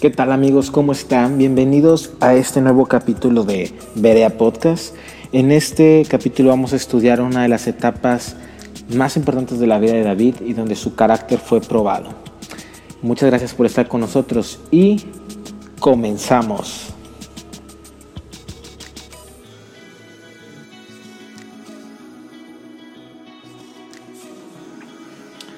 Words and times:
¿Qué 0.00 0.08
tal 0.08 0.32
amigos? 0.32 0.70
¿Cómo 0.70 0.92
están? 0.92 1.36
Bienvenidos 1.36 2.12
a 2.20 2.32
este 2.32 2.62
nuevo 2.62 2.86
capítulo 2.86 3.44
de 3.44 3.70
Berea 3.94 4.38
Podcast. 4.38 4.94
En 5.30 5.52
este 5.52 6.06
capítulo 6.08 6.48
vamos 6.48 6.72
a 6.72 6.76
estudiar 6.76 7.20
una 7.20 7.42
de 7.42 7.48
las 7.48 7.66
etapas 7.66 8.34
más 8.94 9.18
importantes 9.18 9.58
de 9.58 9.66
la 9.66 9.78
vida 9.78 9.92
de 9.92 10.02
David 10.02 10.36
y 10.40 10.54
donde 10.54 10.74
su 10.74 10.94
carácter 10.94 11.38
fue 11.38 11.60
probado. 11.60 12.08
Muchas 13.02 13.28
gracias 13.28 13.52
por 13.52 13.66
estar 13.66 13.88
con 13.88 14.00
nosotros 14.00 14.58
y 14.70 15.04
comenzamos. 15.80 16.94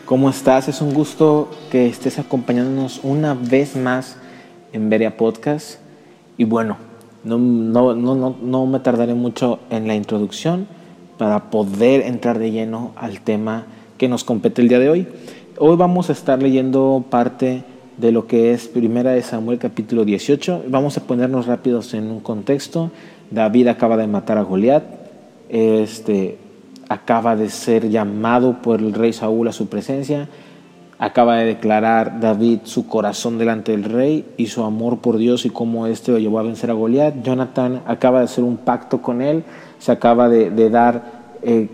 ¿Cómo 0.04 0.28
estás? 0.28 0.66
Es 0.66 0.80
un 0.80 0.92
gusto 0.92 1.48
que 1.70 1.86
estés 1.86 2.18
acompañándonos 2.18 2.98
una 3.04 3.34
vez 3.34 3.76
más 3.76 4.16
en 4.72 4.90
Beria 4.90 5.16
Podcast. 5.16 5.78
Y 6.36 6.44
bueno, 6.44 6.76
no, 7.24 7.38
no, 7.38 7.94
no, 7.94 8.36
no, 8.42 8.66
me 8.66 8.80
tardaré 8.80 9.14
mucho 9.14 9.60
en 9.70 9.86
la 9.86 9.94
introducción 9.94 10.66
para 11.18 11.50
poder 11.50 12.02
entrar 12.02 12.38
de 12.38 12.50
lleno 12.50 12.92
al 12.96 13.20
tema 13.20 13.66
que 13.98 14.08
nos 14.08 14.24
compete 14.24 14.62
el 14.62 14.68
día 14.68 14.78
de 14.78 14.88
hoy. 14.88 15.06
Hoy 15.58 15.76
vamos 15.76 16.08
a 16.08 16.12
estar 16.12 16.42
leyendo 16.42 17.04
parte 17.08 17.62
de 17.98 18.10
lo 18.10 18.26
que 18.26 18.52
es 18.52 18.66
Primera 18.66 19.12
de 19.12 19.22
Samuel 19.22 19.58
capítulo 19.58 20.04
18. 20.04 20.64
Vamos 20.68 20.96
a 20.96 21.02
ponernos 21.02 21.46
rápidos 21.46 21.94
en 21.94 22.10
un 22.10 22.20
contexto. 22.20 22.90
David 23.30 23.68
acaba 23.68 23.96
de 23.96 24.06
matar 24.06 24.38
a 24.38 24.42
Goliat. 24.42 24.82
Este, 25.48 26.38
acaba 26.88 27.36
de 27.36 27.50
ser 27.50 27.90
llamado 27.90 28.62
por 28.62 28.80
el 28.80 28.94
rey 28.94 29.12
Saúl 29.12 29.48
a 29.48 29.52
su 29.52 29.68
presencia 29.68 30.28
Acaba 31.02 31.38
de 31.38 31.46
declarar 31.46 32.20
David 32.20 32.60
su 32.62 32.86
corazón 32.86 33.36
delante 33.36 33.72
del 33.72 33.82
rey 33.82 34.24
y 34.36 34.46
su 34.46 34.62
amor 34.62 35.00
por 35.00 35.16
Dios 35.16 35.44
y 35.44 35.50
cómo 35.50 35.88
éste 35.88 36.12
lo 36.12 36.20
llevó 36.20 36.38
a 36.38 36.44
vencer 36.44 36.70
a 36.70 36.74
Goliat. 36.74 37.24
Jonathan 37.24 37.82
acaba 37.88 38.20
de 38.20 38.26
hacer 38.26 38.44
un 38.44 38.56
pacto 38.56 39.02
con 39.02 39.20
él, 39.20 39.42
se 39.80 39.90
acaba 39.90 40.28
de, 40.28 40.70
dar, 40.70 41.02
eh, 41.42 41.68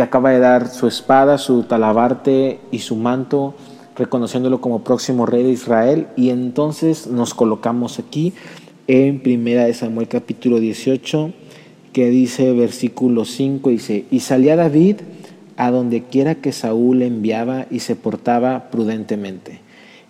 acaba 0.00 0.30
de 0.30 0.38
dar 0.38 0.68
su 0.68 0.86
espada, 0.86 1.38
su 1.38 1.64
talabarte 1.64 2.60
y 2.70 2.78
su 2.78 2.94
manto, 2.94 3.56
reconociéndolo 3.96 4.60
como 4.60 4.84
próximo 4.84 5.26
rey 5.26 5.42
de 5.42 5.50
Israel. 5.50 6.06
Y 6.14 6.30
entonces 6.30 7.08
nos 7.08 7.34
colocamos 7.34 7.98
aquí 7.98 8.32
en 8.86 9.18
Primera 9.24 9.64
de 9.64 9.74
Samuel 9.74 10.06
capítulo 10.06 10.60
18, 10.60 11.32
que 11.92 12.10
dice 12.10 12.52
versículo 12.52 13.24
5, 13.24 13.70
dice, 13.70 14.04
y 14.12 14.20
salía 14.20 14.54
David 14.54 14.98
a 15.58 15.72
donde 15.72 16.04
quiera 16.04 16.36
que 16.36 16.52
Saúl 16.52 17.02
enviaba 17.02 17.66
y 17.68 17.80
se 17.80 17.96
portaba 17.96 18.70
prudentemente. 18.70 19.58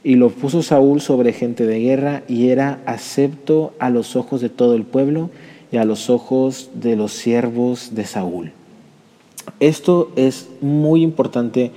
Y 0.04 0.16
lo 0.16 0.28
puso 0.28 0.62
Saúl 0.62 1.00
sobre 1.00 1.32
gente 1.32 1.64
de 1.64 1.80
guerra 1.80 2.22
y 2.28 2.50
era 2.50 2.80
acepto 2.84 3.72
a 3.78 3.88
los 3.88 4.14
ojos 4.14 4.42
de 4.42 4.50
todo 4.50 4.74
el 4.74 4.84
pueblo 4.84 5.30
y 5.72 5.78
a 5.78 5.86
los 5.86 6.10
ojos 6.10 6.70
de 6.74 6.96
los 6.96 7.12
siervos 7.12 7.94
de 7.94 8.04
Saúl. 8.04 8.52
Esto 9.58 10.12
es 10.16 10.48
muy 10.60 11.02
importante 11.02 11.72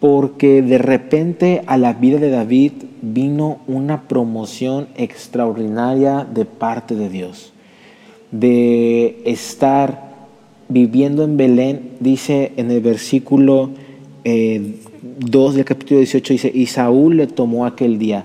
porque 0.00 0.62
de 0.62 0.78
repente 0.78 1.62
a 1.66 1.76
la 1.76 1.92
vida 1.92 2.18
de 2.18 2.30
David 2.30 2.72
vino 3.02 3.58
una 3.66 4.08
promoción 4.08 4.88
extraordinaria 4.96 6.24
de 6.24 6.46
parte 6.46 6.94
de 6.94 7.10
Dios, 7.10 7.52
de 8.30 9.20
estar 9.26 10.07
viviendo 10.68 11.24
en 11.24 11.36
Belén, 11.36 11.90
dice 12.00 12.52
en 12.56 12.70
el 12.70 12.80
versículo 12.80 13.70
2 14.24 14.24
eh, 14.24 15.56
del 15.56 15.64
capítulo 15.64 15.98
18, 15.98 16.32
dice, 16.32 16.52
y 16.54 16.66
Saúl 16.66 17.16
le 17.16 17.26
tomó 17.26 17.66
aquel 17.66 17.98
día. 17.98 18.24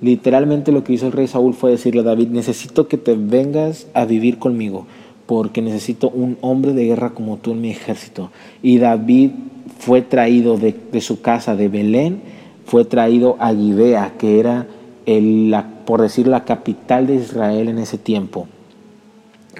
Literalmente 0.00 0.72
lo 0.72 0.84
que 0.84 0.92
hizo 0.92 1.06
el 1.06 1.12
rey 1.12 1.28
Saúl 1.28 1.54
fue 1.54 1.70
decirle 1.70 2.00
a 2.00 2.04
David, 2.04 2.28
necesito 2.28 2.88
que 2.88 2.98
te 2.98 3.14
vengas 3.14 3.86
a 3.94 4.04
vivir 4.04 4.38
conmigo, 4.38 4.86
porque 5.26 5.62
necesito 5.62 6.10
un 6.10 6.36
hombre 6.40 6.72
de 6.72 6.86
guerra 6.86 7.10
como 7.10 7.36
tú 7.38 7.52
en 7.52 7.60
mi 7.60 7.70
ejército. 7.70 8.30
Y 8.62 8.78
David 8.78 9.30
fue 9.78 10.02
traído 10.02 10.58
de, 10.58 10.74
su 11.00 11.20
casa 11.22 11.56
de 11.56 11.68
Belén, 11.68 12.20
fue 12.66 12.84
traído 12.84 13.36
a 13.38 13.54
Gibea, 13.54 14.14
que 14.18 14.40
era, 14.40 14.66
el, 15.06 15.54
por 15.86 16.02
decir, 16.02 16.26
la 16.26 16.44
capital 16.44 17.06
de 17.06 17.14
Israel 17.14 17.68
en 17.68 17.78
ese 17.78 17.98
tiempo 17.98 18.48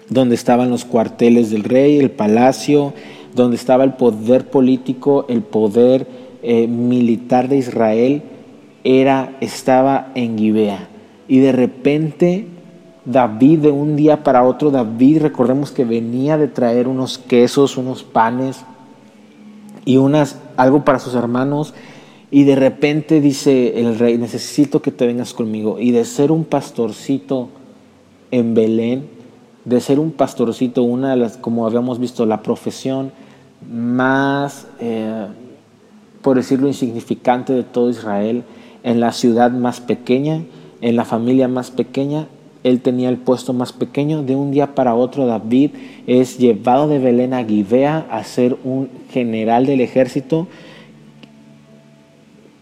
donde 0.08 0.34
estaban 0.34 0.70
los 0.70 0.84
cuarteles 0.84 1.50
del 1.50 1.64
rey, 1.64 1.98
el 1.98 2.10
palacio, 2.10 2.92
donde 3.34 3.56
estaba 3.56 3.84
el 3.84 3.94
poder 3.94 4.48
político, 4.48 5.26
el 5.28 5.42
poder 5.42 6.06
eh, 6.42 6.66
militar 6.66 7.48
de 7.48 7.58
Israel, 7.58 8.22
era, 8.84 9.36
estaba 9.40 10.12
en 10.14 10.38
Gibea. 10.38 10.88
Y 11.26 11.38
de 11.38 11.52
repente 11.52 12.46
David, 13.04 13.60
de 13.60 13.70
un 13.70 13.96
día 13.96 14.22
para 14.22 14.44
otro, 14.44 14.70
David, 14.70 15.20
recordemos 15.20 15.70
que 15.72 15.84
venía 15.84 16.38
de 16.38 16.48
traer 16.48 16.88
unos 16.88 17.18
quesos, 17.18 17.76
unos 17.76 18.02
panes 18.02 18.64
y 19.84 19.98
unas, 19.98 20.38
algo 20.56 20.84
para 20.84 20.98
sus 20.98 21.14
hermanos. 21.14 21.74
Y 22.30 22.44
de 22.44 22.56
repente 22.56 23.20
dice 23.20 23.78
el 23.78 23.98
rey, 23.98 24.16
necesito 24.16 24.80
que 24.80 24.90
te 24.90 25.06
vengas 25.06 25.34
conmigo. 25.34 25.78
Y 25.78 25.90
de 25.90 26.04
ser 26.04 26.32
un 26.32 26.44
pastorcito 26.44 27.50
en 28.30 28.54
Belén, 28.54 29.06
de 29.64 29.80
ser 29.80 29.98
un 29.98 30.12
pastorcito, 30.12 30.82
una 30.82 31.10
de 31.10 31.16
las, 31.16 31.36
como 31.36 31.66
habíamos 31.66 31.98
visto, 31.98 32.26
la 32.26 32.42
profesión 32.42 33.12
más, 33.70 34.66
eh, 34.80 35.26
por 36.22 36.36
decirlo, 36.36 36.68
insignificante 36.68 37.52
de 37.52 37.62
todo 37.62 37.90
Israel, 37.90 38.44
en 38.82 39.00
la 39.00 39.12
ciudad 39.12 39.50
más 39.50 39.80
pequeña, 39.80 40.42
en 40.80 40.96
la 40.96 41.04
familia 41.04 41.48
más 41.48 41.70
pequeña, 41.70 42.26
él 42.64 42.80
tenía 42.80 43.10
el 43.10 43.18
puesto 43.18 43.52
más 43.52 43.72
pequeño. 43.72 44.22
De 44.22 44.34
un 44.34 44.50
día 44.50 44.74
para 44.74 44.94
otro, 44.94 45.26
David 45.26 45.70
es 46.06 46.38
llevado 46.38 46.88
de 46.88 46.98
Belén 46.98 47.34
a 47.34 47.44
Gibea 47.44 48.06
a 48.10 48.24
ser 48.24 48.56
un 48.64 48.88
general 49.10 49.66
del 49.66 49.82
ejército 49.82 50.48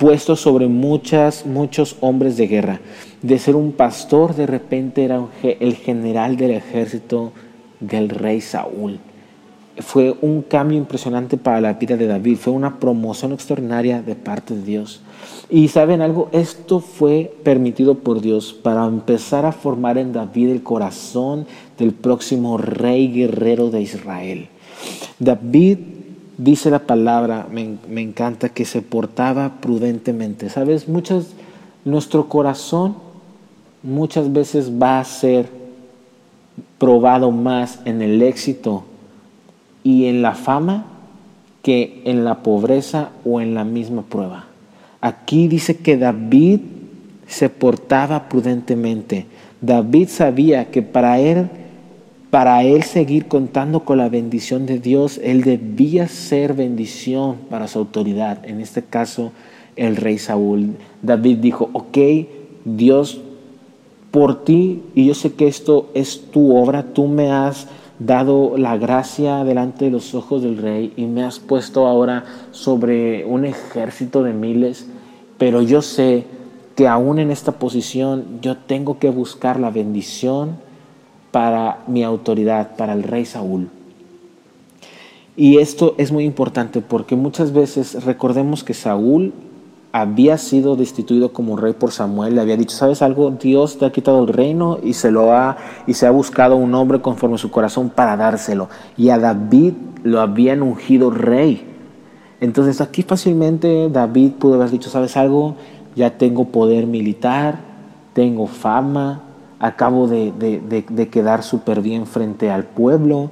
puesto 0.02 0.34
sobre 0.34 0.66
muchas, 0.66 1.46
muchos 1.46 1.94
hombres 2.00 2.36
de 2.36 2.48
guerra. 2.48 2.80
De 3.22 3.38
ser 3.38 3.54
un 3.54 3.70
pastor, 3.70 4.34
de 4.34 4.48
repente 4.48 5.04
era 5.04 5.24
el 5.44 5.76
general 5.76 6.36
del 6.36 6.50
ejército 6.50 7.30
del 7.78 8.08
rey 8.08 8.40
Saúl. 8.40 8.98
Fue 9.78 10.12
un 10.20 10.42
cambio 10.42 10.76
impresionante 10.76 11.36
para 11.36 11.60
la 11.60 11.74
vida 11.74 11.96
de 11.96 12.08
David, 12.08 12.36
fue 12.36 12.52
una 12.52 12.80
promoción 12.80 13.30
extraordinaria 13.30 14.02
de 14.02 14.16
parte 14.16 14.54
de 14.56 14.62
Dios. 14.64 15.02
Y 15.48 15.68
saben 15.68 16.00
algo, 16.00 16.28
esto 16.32 16.80
fue 16.80 17.32
permitido 17.44 17.98
por 17.98 18.20
Dios 18.20 18.52
para 18.52 18.84
empezar 18.84 19.46
a 19.46 19.52
formar 19.52 19.98
en 19.98 20.12
David 20.12 20.48
el 20.48 20.64
corazón 20.64 21.46
del 21.78 21.92
próximo 21.92 22.58
rey 22.58 23.06
guerrero 23.06 23.70
de 23.70 23.82
Israel. 23.82 24.48
David 25.20 25.78
dice 26.38 26.70
la 26.70 26.81
palabra, 26.81 27.47
me, 27.50 28.00
encanta, 28.00 28.48
que 28.48 28.65
se 28.65 28.82
portaba 28.82 29.60
prudentemente. 29.60 30.48
Sabes, 30.50 30.88
muchas, 30.88 31.28
nuestro 31.84 32.28
corazón 32.28 32.97
muchas 33.82 34.32
veces 34.32 34.70
va 34.70 35.00
a 35.00 35.04
ser 35.04 35.48
probado 36.78 37.31
más 37.31 37.81
en 37.84 38.03
el 38.03 38.22
éxito 38.22 38.84
y 39.84 40.06
en 40.06 40.22
la 40.22 40.34
fama 40.34 40.87
que 41.62 42.03
en 42.04 42.25
la 42.25 42.43
pobreza 42.43 43.10
o 43.25 43.41
en 43.41 43.54
la 43.54 43.64
misma 43.64 44.03
prueba. 44.03 44.47
Aquí 45.00 45.49
dice 45.49 45.78
que 45.78 45.97
David 45.97 46.60
se 47.26 47.49
portaba 47.49 48.28
prudentemente. 48.28 49.26
David 49.60 50.09
sabía 50.09 50.70
que 50.70 50.82
para 50.82 51.19
él 51.19 51.49
para 52.32 52.62
él 52.65 52.82
seguir 52.82 53.28
contando 53.28 53.81
con 53.81 53.98
la 53.98 54.09
bendición 54.09 54.65
de 54.65 54.78
Dios, 54.78 55.20
él 55.22 55.43
debía 55.43 56.09
ser 56.09 56.54
bendición 56.54 57.37
para 57.50 57.69
su 57.69 57.78
autoridad, 57.78 58.38
en 58.48 58.62
este 58.62 58.81
caso 58.81 59.32
el 59.76 59.97
rey 59.97 60.16
Saúl. 60.16 60.76
David 61.03 61.37
dijo, 61.41 61.69
ok, 61.75 61.98
Dios, 62.65 63.20
por 64.11 64.46
ti, 64.46 64.82
y 64.94 65.05
yo 65.05 65.12
sé 65.12 65.34
que 65.34 65.46
esto 65.46 65.90
es 65.93 66.31
tu 66.31 66.56
obra, 66.56 66.94
tú 66.94 67.06
me 67.06 67.31
has 67.31 67.67
dado 67.99 68.56
la 68.56 68.78
gracia 68.78 69.44
delante 69.44 69.85
de 69.85 69.90
los 69.90 70.14
ojos 70.14 70.43
del 70.43 70.56
rey 70.56 70.94
y 70.96 71.05
me 71.05 71.25
has 71.25 71.38
puesto 71.38 71.87
ahora 71.87 72.25
sobre 72.50 73.26
un 73.26 73.44
ejército 73.44 74.23
de 74.23 74.32
miles, 74.32 74.87
pero 75.37 75.61
yo 75.61 75.82
sé 75.82 76.25
que 76.76 76.88
aún 76.88 77.19
en 77.19 77.31
esta 77.31 77.52
posición 77.52 78.25
yo 78.40 78.56
tengo 78.56 78.99
que 78.99 79.11
buscar 79.11 79.61
la 79.61 79.69
bendición 79.69 80.62
para 81.32 81.81
mi 81.88 82.05
autoridad, 82.05 82.76
para 82.76 82.93
el 82.93 83.02
rey 83.02 83.25
Saúl. 83.25 83.69
Y 85.34 85.58
esto 85.58 85.94
es 85.96 86.12
muy 86.12 86.25
importante 86.25 86.82
porque 86.82 87.17
muchas 87.17 87.52
veces 87.52 88.05
recordemos 88.05 88.62
que 88.62 88.75
Saúl 88.75 89.32
había 89.90 90.38
sido 90.38 90.76
destituido 90.76 91.32
como 91.32 91.56
rey 91.56 91.75
por 91.75 91.93
Samuel, 91.93 92.34
le 92.34 92.40
había 92.40 92.56
dicho, 92.56 92.76
¿sabes 92.76 93.02
algo? 93.02 93.31
Dios 93.31 93.79
te 93.79 93.84
ha 93.84 93.93
quitado 93.93 94.23
el 94.23 94.29
reino 94.29 94.79
y 94.82 94.94
se 94.94 95.11
lo 95.11 95.32
ha 95.32 95.56
y 95.87 95.94
se 95.94 96.06
ha 96.06 96.11
buscado 96.11 96.56
un 96.56 96.75
hombre 96.75 97.00
conforme 97.00 97.37
a 97.37 97.38
su 97.38 97.50
corazón 97.50 97.90
para 97.90 98.17
dárselo. 98.17 98.69
Y 98.96 99.11
a 99.11 99.19
David 99.19 99.73
lo 100.02 100.20
habían 100.20 100.62
ungido 100.62 101.11
rey. 101.11 101.67
Entonces 102.40 102.81
aquí 102.81 103.02
fácilmente 103.02 103.88
David 103.90 104.32
pudo 104.32 104.55
haber 104.55 104.70
dicho, 104.70 104.90
¿sabes 104.90 105.17
algo? 105.17 105.56
Ya 105.94 106.17
tengo 106.17 106.46
poder 106.46 106.87
militar, 106.87 107.61
tengo 108.14 108.46
fama, 108.46 109.23
acabo 109.62 110.06
de, 110.06 110.32
de 110.61 111.09
quedar 111.09 111.43
súper 111.43 111.81
bien 111.81 112.06
frente 112.06 112.50
al 112.50 112.64
pueblo, 112.64 113.31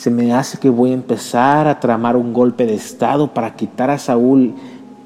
se 0.00 0.10
me 0.10 0.32
hace 0.32 0.56
que 0.56 0.70
voy 0.70 0.92
a 0.92 0.94
empezar 0.94 1.68
a 1.68 1.78
tramar 1.78 2.16
un 2.16 2.32
golpe 2.32 2.64
de 2.64 2.74
Estado 2.74 3.34
para 3.34 3.54
quitar 3.54 3.90
a 3.90 3.98
Saúl. 3.98 4.54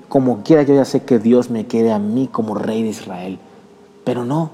Como 0.08 0.44
quiera, 0.44 0.62
yo 0.62 0.72
ya 0.72 0.84
sé 0.84 1.02
que 1.02 1.18
Dios 1.18 1.50
me 1.50 1.66
quede 1.66 1.90
a 1.90 1.98
mí 1.98 2.28
como 2.30 2.54
rey 2.54 2.84
de 2.84 2.90
Israel. 2.90 3.40
Pero 4.04 4.24
no, 4.24 4.52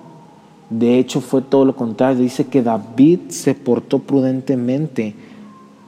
de 0.71 0.99
hecho 0.99 1.21
fue 1.21 1.43
todo 1.43 1.67
lo 1.67 1.77
contrario. 1.77 2.23
Dice 2.23 2.47
que 2.47 2.63
David 2.63 3.29
se 3.29 3.55
portó 3.55 3.99
prudentemente 3.99 5.15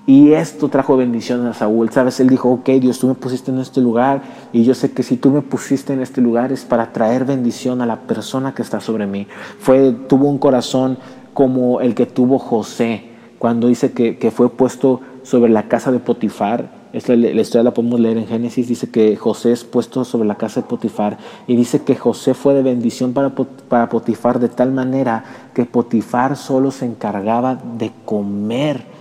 y 0.07 0.33
esto 0.33 0.69
trajo 0.69 0.97
bendición 0.97 1.47
a 1.47 1.55
Saúl. 1.55 1.91
Sabes, 1.91 2.21
él 2.21 2.29
dijo, 2.29 2.51
ok 2.51 2.69
Dios, 2.81 2.99
tú 2.99 3.09
me 3.09 3.15
pusiste 3.15 3.51
en 3.51 3.59
este 3.59 3.81
lugar 3.81 4.23
y 4.53 4.65
yo 4.65 4.75
sé 4.75 4.93
que 4.93 5.03
si 5.03 5.17
tú 5.17 5.31
me 5.31 5.43
pusiste 5.43 5.93
en 5.93 6.01
este 6.01 6.21
lugar 6.21 6.53
es 6.53 6.65
para 6.65 6.93
traer 6.93 7.25
bendición 7.25 7.81
a 7.83 7.87
la 7.87 8.01
persona 8.01 8.55
que 8.55 8.63
está 8.63 8.81
sobre 8.81 9.07
mí. 9.07 9.27
Fue, 9.59 9.93
tuvo 10.09 10.29
un 10.29 10.39
corazón 10.39 10.99
como 11.35 11.81
el 11.81 11.95
que 11.95 12.07
tuvo 12.07 12.39
José 12.39 13.05
cuando 13.39 13.69
dice 13.69 13.93
que, 13.93 14.19
que 14.19 14.31
fue 14.31 14.51
puesto 14.51 15.01
sobre 15.23 15.51
la 15.51 15.69
casa 15.69 15.93
de 15.93 15.99
Potifar 15.99 16.83
esta, 16.93 17.17
la 17.17 17.41
historia 17.41 17.63
la 17.63 17.73
podemos 17.73 18.01
leer 18.01 18.19
en 18.19 18.27
Génesis, 18.27 18.69
dice 18.69 18.91
que 18.91 19.17
José 19.17 19.53
es 19.53 19.65
puesto 19.65 20.05
sobre 20.05 20.29
la 20.29 20.35
casa 20.35 20.61
de 20.61 20.67
Potifar 20.67 21.17
y 21.47 21.57
dice 21.57 21.83
que 21.83 21.97
José 21.97 22.35
fue 22.35 22.53
de 22.53 22.63
bendición 22.63 23.15
para, 23.15 23.31
para 23.31 23.89
Potifar 23.89 24.39
de 24.39 24.51
tal 24.51 24.73
manera 24.73 25.25
que 25.55 25.65
Potifar 25.65 26.37
solo 26.37 26.71
se 26.71 26.85
encargaba 26.85 27.59
de 27.79 27.93
comer. 28.05 28.92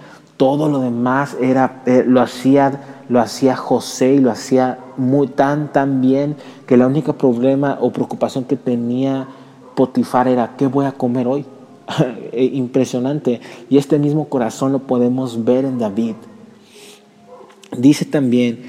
Todo 0.41 0.67
lo 0.67 0.79
demás 0.79 1.37
era, 1.39 1.83
eh, 1.85 2.03
lo, 2.03 2.19
hacía, 2.19 3.03
lo 3.09 3.19
hacía 3.19 3.55
José 3.55 4.15
y 4.15 4.17
lo 4.17 4.31
hacía 4.31 4.79
muy 4.97 5.27
tan, 5.27 5.69
bien 6.01 6.35
que 6.65 6.77
la 6.77 6.87
única 6.87 7.13
problema 7.13 7.77
o 7.79 7.91
preocupación 7.91 8.45
que 8.45 8.55
tenía 8.55 9.27
Potifar 9.75 10.27
era, 10.27 10.55
¿qué 10.57 10.65
voy 10.65 10.87
a 10.87 10.93
comer 10.93 11.27
hoy? 11.27 11.45
Eh, 12.31 12.49
impresionante. 12.53 13.39
Y 13.69 13.77
este 13.77 13.99
mismo 13.99 14.29
corazón 14.29 14.71
lo 14.71 14.79
podemos 14.79 15.45
ver 15.45 15.63
en 15.63 15.77
David. 15.77 16.15
Dice 17.77 18.05
también 18.05 18.63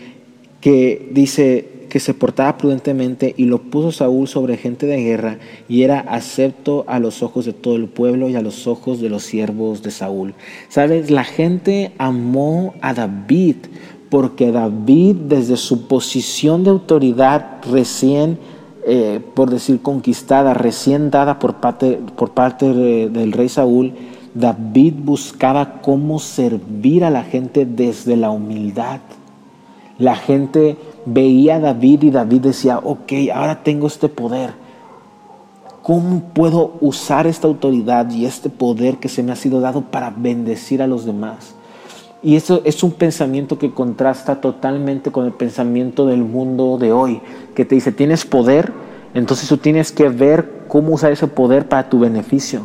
que 0.60 1.08
dice 1.14 1.71
que 1.92 2.00
se 2.00 2.14
portaba 2.14 2.56
prudentemente 2.56 3.34
y 3.36 3.44
lo 3.44 3.58
puso 3.58 3.92
Saúl 3.92 4.26
sobre 4.26 4.56
gente 4.56 4.86
de 4.86 4.96
guerra 4.96 5.36
y 5.68 5.82
era 5.82 6.00
acepto 6.00 6.86
a 6.88 6.98
los 6.98 7.22
ojos 7.22 7.44
de 7.44 7.52
todo 7.52 7.76
el 7.76 7.86
pueblo 7.86 8.30
y 8.30 8.34
a 8.34 8.40
los 8.40 8.66
ojos 8.66 8.98
de 9.02 9.10
los 9.10 9.24
siervos 9.24 9.82
de 9.82 9.90
Saúl. 9.90 10.32
Sabes, 10.70 11.10
la 11.10 11.22
gente 11.22 11.92
amó 11.98 12.72
a 12.80 12.94
David 12.94 13.56
porque 14.08 14.52
David 14.52 15.16
desde 15.28 15.58
su 15.58 15.86
posición 15.86 16.64
de 16.64 16.70
autoridad 16.70 17.58
recién, 17.70 18.38
eh, 18.86 19.20
por 19.34 19.50
decir 19.50 19.82
conquistada, 19.82 20.54
recién 20.54 21.10
dada 21.10 21.38
por 21.38 21.56
parte, 21.56 22.00
por 22.16 22.30
parte 22.30 22.72
del 22.72 23.32
rey 23.32 23.50
Saúl, 23.50 23.92
David 24.32 24.94
buscaba 24.96 25.82
cómo 25.82 26.18
servir 26.20 27.04
a 27.04 27.10
la 27.10 27.22
gente 27.22 27.66
desde 27.66 28.16
la 28.16 28.30
humildad. 28.30 29.00
La 29.98 30.16
gente 30.16 30.78
veía 31.04 31.56
a 31.56 31.60
David 31.60 32.02
y 32.02 32.10
David 32.10 32.40
decía, 32.40 32.78
ok, 32.78 33.12
ahora 33.34 33.62
tengo 33.62 33.86
este 33.86 34.08
poder. 34.08 34.50
¿Cómo 35.82 36.20
puedo 36.32 36.74
usar 36.80 37.26
esta 37.26 37.48
autoridad 37.48 38.08
y 38.10 38.24
este 38.24 38.48
poder 38.48 38.98
que 38.98 39.08
se 39.08 39.22
me 39.22 39.32
ha 39.32 39.36
sido 39.36 39.60
dado 39.60 39.82
para 39.82 40.10
bendecir 40.10 40.80
a 40.80 40.86
los 40.86 41.04
demás? 41.04 41.54
Y 42.22 42.36
eso 42.36 42.62
es 42.64 42.84
un 42.84 42.92
pensamiento 42.92 43.58
que 43.58 43.72
contrasta 43.72 44.40
totalmente 44.40 45.10
con 45.10 45.26
el 45.26 45.32
pensamiento 45.32 46.06
del 46.06 46.22
mundo 46.22 46.78
de 46.78 46.92
hoy, 46.92 47.20
que 47.56 47.64
te 47.64 47.74
dice, 47.74 47.90
tienes 47.90 48.24
poder, 48.24 48.72
entonces 49.12 49.48
tú 49.48 49.56
tienes 49.56 49.90
que 49.90 50.08
ver 50.08 50.62
cómo 50.68 50.94
usar 50.94 51.10
ese 51.10 51.26
poder 51.26 51.68
para 51.68 51.88
tu 51.88 51.98
beneficio. 51.98 52.60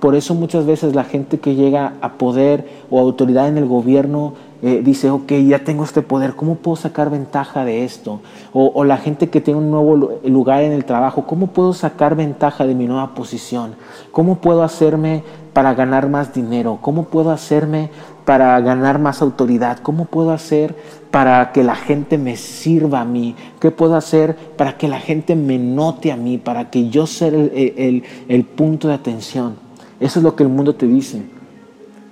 Por 0.00 0.16
eso 0.16 0.34
muchas 0.34 0.66
veces 0.66 0.94
la 0.94 1.04
gente 1.04 1.38
que 1.38 1.54
llega 1.54 1.94
a 2.00 2.14
poder 2.14 2.68
o 2.90 2.98
autoridad 2.98 3.48
en 3.48 3.58
el 3.58 3.66
gobierno 3.66 4.34
eh, 4.62 4.80
dice, 4.82 5.10
ok, 5.10 5.32
ya 5.46 5.64
tengo 5.64 5.84
este 5.84 6.00
poder, 6.00 6.34
¿cómo 6.34 6.56
puedo 6.56 6.76
sacar 6.76 7.10
ventaja 7.10 7.64
de 7.64 7.84
esto? 7.84 8.20
O, 8.52 8.84
la 8.84 8.96
gente 8.96 9.28
que 9.28 9.40
tiene 9.40 9.60
un 9.60 9.70
nuevo 9.70 10.18
lugar 10.24 10.62
en 10.62 10.72
el 10.72 10.84
trabajo, 10.84 11.26
¿cómo 11.26 11.48
puedo 11.48 11.74
sacar 11.74 12.16
ventaja 12.16 12.66
de 12.66 12.74
mi 12.74 12.86
nueva 12.86 13.14
posición? 13.14 13.74
¿Cómo 14.12 14.36
puedo 14.36 14.62
hacerme 14.62 15.24
para 15.52 15.74
ganar 15.74 16.08
más 16.08 16.32
dinero? 16.32 16.78
¿Cómo 16.80 17.04
puedo 17.04 17.30
hacerme 17.30 17.90
para 18.24 18.58
ganar 18.60 18.98
más 18.98 19.20
autoridad? 19.20 19.78
¿Cómo 19.80 20.06
puedo 20.06 20.32
hacer 20.32 20.74
para 21.10 21.52
que 21.52 21.62
la 21.62 21.74
gente 21.74 22.16
me 22.16 22.36
sirva 22.36 23.02
a 23.02 23.04
mí? 23.04 23.36
¿Qué 23.60 23.70
puedo 23.70 23.94
hacer 23.94 24.36
para 24.56 24.78
que 24.78 24.88
la 24.88 25.00
gente 25.00 25.36
me 25.36 25.58
note 25.58 26.12
a 26.12 26.16
mí? 26.16 26.38
Para 26.38 26.70
que 26.70 26.88
yo 26.88 27.06
sea 27.06 27.28
el 27.28 28.44
punto 28.56 28.88
de 28.88 28.94
atención. 28.94 29.56
Eso 30.00 30.18
es 30.18 30.22
lo 30.22 30.34
que 30.34 30.42
el 30.42 30.48
mundo 30.48 30.74
te 30.74 30.86
dice. 30.86 31.35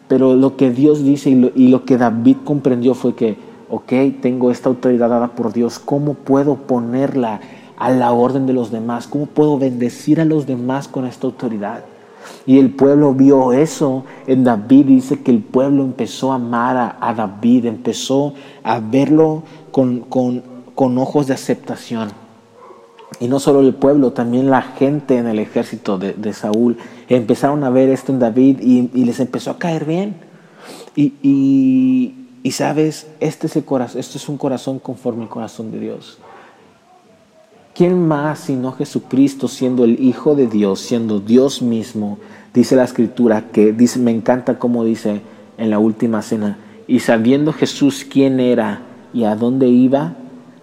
Pero 0.08 0.34
lo 0.34 0.56
que 0.56 0.70
Dios 0.70 1.02
dice 1.02 1.30
y 1.30 1.68
lo, 1.68 1.84
que 1.84 1.96
David 1.96 2.36
comprendió 2.44 2.94
fue 2.94 3.14
que, 3.14 3.36
ok, 3.70 3.92
tengo 4.20 4.50
esta 4.50 4.68
autoridad 4.68 5.08
dada 5.08 5.28
por 5.28 5.52
Dios, 5.52 5.78
¿cómo 5.78 6.14
puedo 6.14 6.56
ponerla 6.56 7.40
a 7.78 7.90
la 7.90 8.12
orden 8.12 8.46
de 8.46 8.52
los 8.52 8.70
demás? 8.70 9.06
¿Cómo 9.06 9.26
puedo 9.26 9.58
bendecir 9.58 10.20
a 10.20 10.24
los 10.24 10.46
demás 10.46 10.88
con 10.88 11.06
esta 11.06 11.26
autoridad? 11.26 11.84
Y 12.46 12.58
el 12.58 12.70
pueblo 12.70 13.14
vio 13.14 13.52
eso 13.52 14.04
en 14.26 14.44
David. 14.44 14.86
Dice 14.86 15.22
que 15.22 15.30
el 15.30 15.40
pueblo 15.40 15.82
empezó 15.82 16.32
a 16.32 16.36
amar 16.36 16.96
a, 17.00 17.14
David, 17.14 17.66
empezó 17.66 18.34
a 18.62 18.80
verlo 18.80 19.42
con, 19.70 20.00
con 20.00 20.98
ojos 20.98 21.26
de 21.26 21.34
aceptación. 21.34 22.23
Y 23.20 23.28
no 23.28 23.38
solo 23.38 23.60
el 23.60 23.74
pueblo, 23.74 24.12
también 24.12 24.50
la 24.50 24.62
gente 24.62 25.16
en 25.18 25.26
el 25.26 25.38
ejército 25.38 25.98
de, 25.98 26.32
Saúl 26.32 26.76
empezaron 27.08 27.64
a 27.64 27.70
ver 27.70 27.88
esto 27.88 28.12
en 28.12 28.18
David 28.18 28.60
y, 28.60 29.04
les 29.04 29.20
empezó 29.20 29.50
a 29.50 29.58
caer 29.58 29.84
bien. 29.84 30.16
Y, 30.96 32.14
sabes, 32.50 33.06
este 33.20 33.46
es, 33.46 33.56
el 33.56 33.64
corazón, 33.64 34.00
esto 34.00 34.18
es 34.18 34.28
un 34.28 34.36
corazón 34.36 34.78
conforme 34.78 35.22
al 35.22 35.28
corazón 35.28 35.70
de 35.70 35.80
Dios. 35.80 36.18
¿Quién 37.74 38.06
más 38.06 38.38
sino 38.38 38.72
Jesucristo 38.72 39.48
siendo 39.48 39.84
el 39.84 40.00
Hijo 40.00 40.36
de 40.36 40.46
Dios, 40.46 40.80
siendo 40.80 41.18
Dios 41.18 41.60
mismo? 41.60 42.18
Dice 42.52 42.76
la 42.76 42.84
escritura 42.84 43.48
que 43.50 43.72
dice, 43.72 43.98
me 43.98 44.12
encanta 44.12 44.58
como 44.58 44.84
dice 44.84 45.22
en 45.58 45.70
la 45.70 45.78
última 45.80 46.22
cena, 46.22 46.58
y 46.86 47.00
sabiendo 47.00 47.52
Jesús 47.52 48.06
quién 48.08 48.38
era 48.38 48.82
y 49.12 49.24
a 49.24 49.34
dónde 49.34 49.68
iba, 49.68 50.14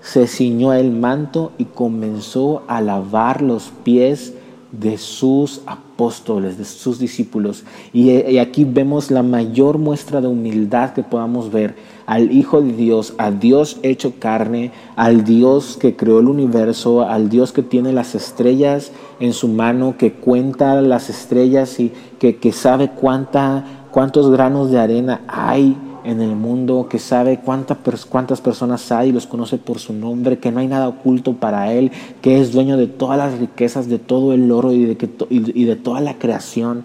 se 0.02 0.28
ciñó 0.28 0.74
el 0.74 0.92
manto 0.92 1.52
y 1.58 1.66
comenzó 1.66 2.64
a 2.68 2.82
lavar 2.82 3.42
los 3.42 3.72
pies 3.84 4.34
de 4.72 4.98
sus 4.98 5.62
apóstoles, 5.66 6.58
de 6.58 6.64
sus 6.64 6.98
discípulos. 6.98 7.66
Y, 7.92 8.38
aquí 8.38 8.64
vemos 8.64 9.12
la 9.12 9.22
mayor 9.22 9.78
muestra 9.78 10.22
de 10.22 10.28
humildad 10.28 10.94
que 10.94 11.04
podamos 11.04 11.52
ver 11.52 11.76
al 12.06 12.32
Hijo 12.32 12.62
de 12.62 12.72
Dios, 12.72 13.14
a 13.18 13.32
Dios 13.32 13.78
hecho 13.84 14.14
carne, 14.18 14.72
al 14.96 15.24
Dios 15.24 15.78
que 15.80 15.96
creó 15.96 16.20
el 16.20 16.28
universo, 16.28 17.02
al 17.02 17.30
Dios 17.30 17.52
que 17.52 17.64
tiene 17.64 17.92
las 17.92 18.16
estrellas 18.16 18.92
en 19.20 19.34
su 19.34 19.50
mano, 19.50 19.96
que 19.98 20.14
cuenta 20.14 20.82
las 20.82 21.10
estrellas 21.10 21.80
y 21.80 21.92
que, 22.18 22.38
que 22.38 22.54
sabe 22.54 22.92
cuánta, 22.92 23.88
cuántos 23.92 24.32
granos 24.32 24.72
de 24.72 24.80
arena 24.80 25.22
hay 25.28 25.76
en 26.04 26.22
el 26.22 26.36
mundo, 26.36 26.88
que 26.90 27.00
sabe 27.00 27.40
cuántas 27.44 27.78
cuántas 28.06 28.42
personas 28.42 28.92
hay 28.92 29.10
y 29.10 29.12
los 29.12 29.28
conoce 29.28 29.58
por 29.58 29.80
su 29.80 29.94
nombre, 29.94 30.40
que 30.40 30.52
no 30.52 30.60
hay 30.60 30.68
nada 30.68 30.88
oculto 30.88 31.34
para 31.34 31.74
Él, 31.74 31.92
que 32.22 32.40
es 32.40 32.52
dueño 32.52 32.78
de 32.78 32.88
todas 32.88 33.18
las 33.18 33.40
riquezas, 33.40 33.88
de 33.88 34.00
todo 34.00 34.34
el 34.34 34.52
oro 34.52 34.72
y 34.72 34.86
de, 34.86 34.98
que, 34.98 35.10
y 35.30 35.64
de 35.66 35.76
toda 35.76 36.02
la 36.02 36.16
creación. 36.16 36.84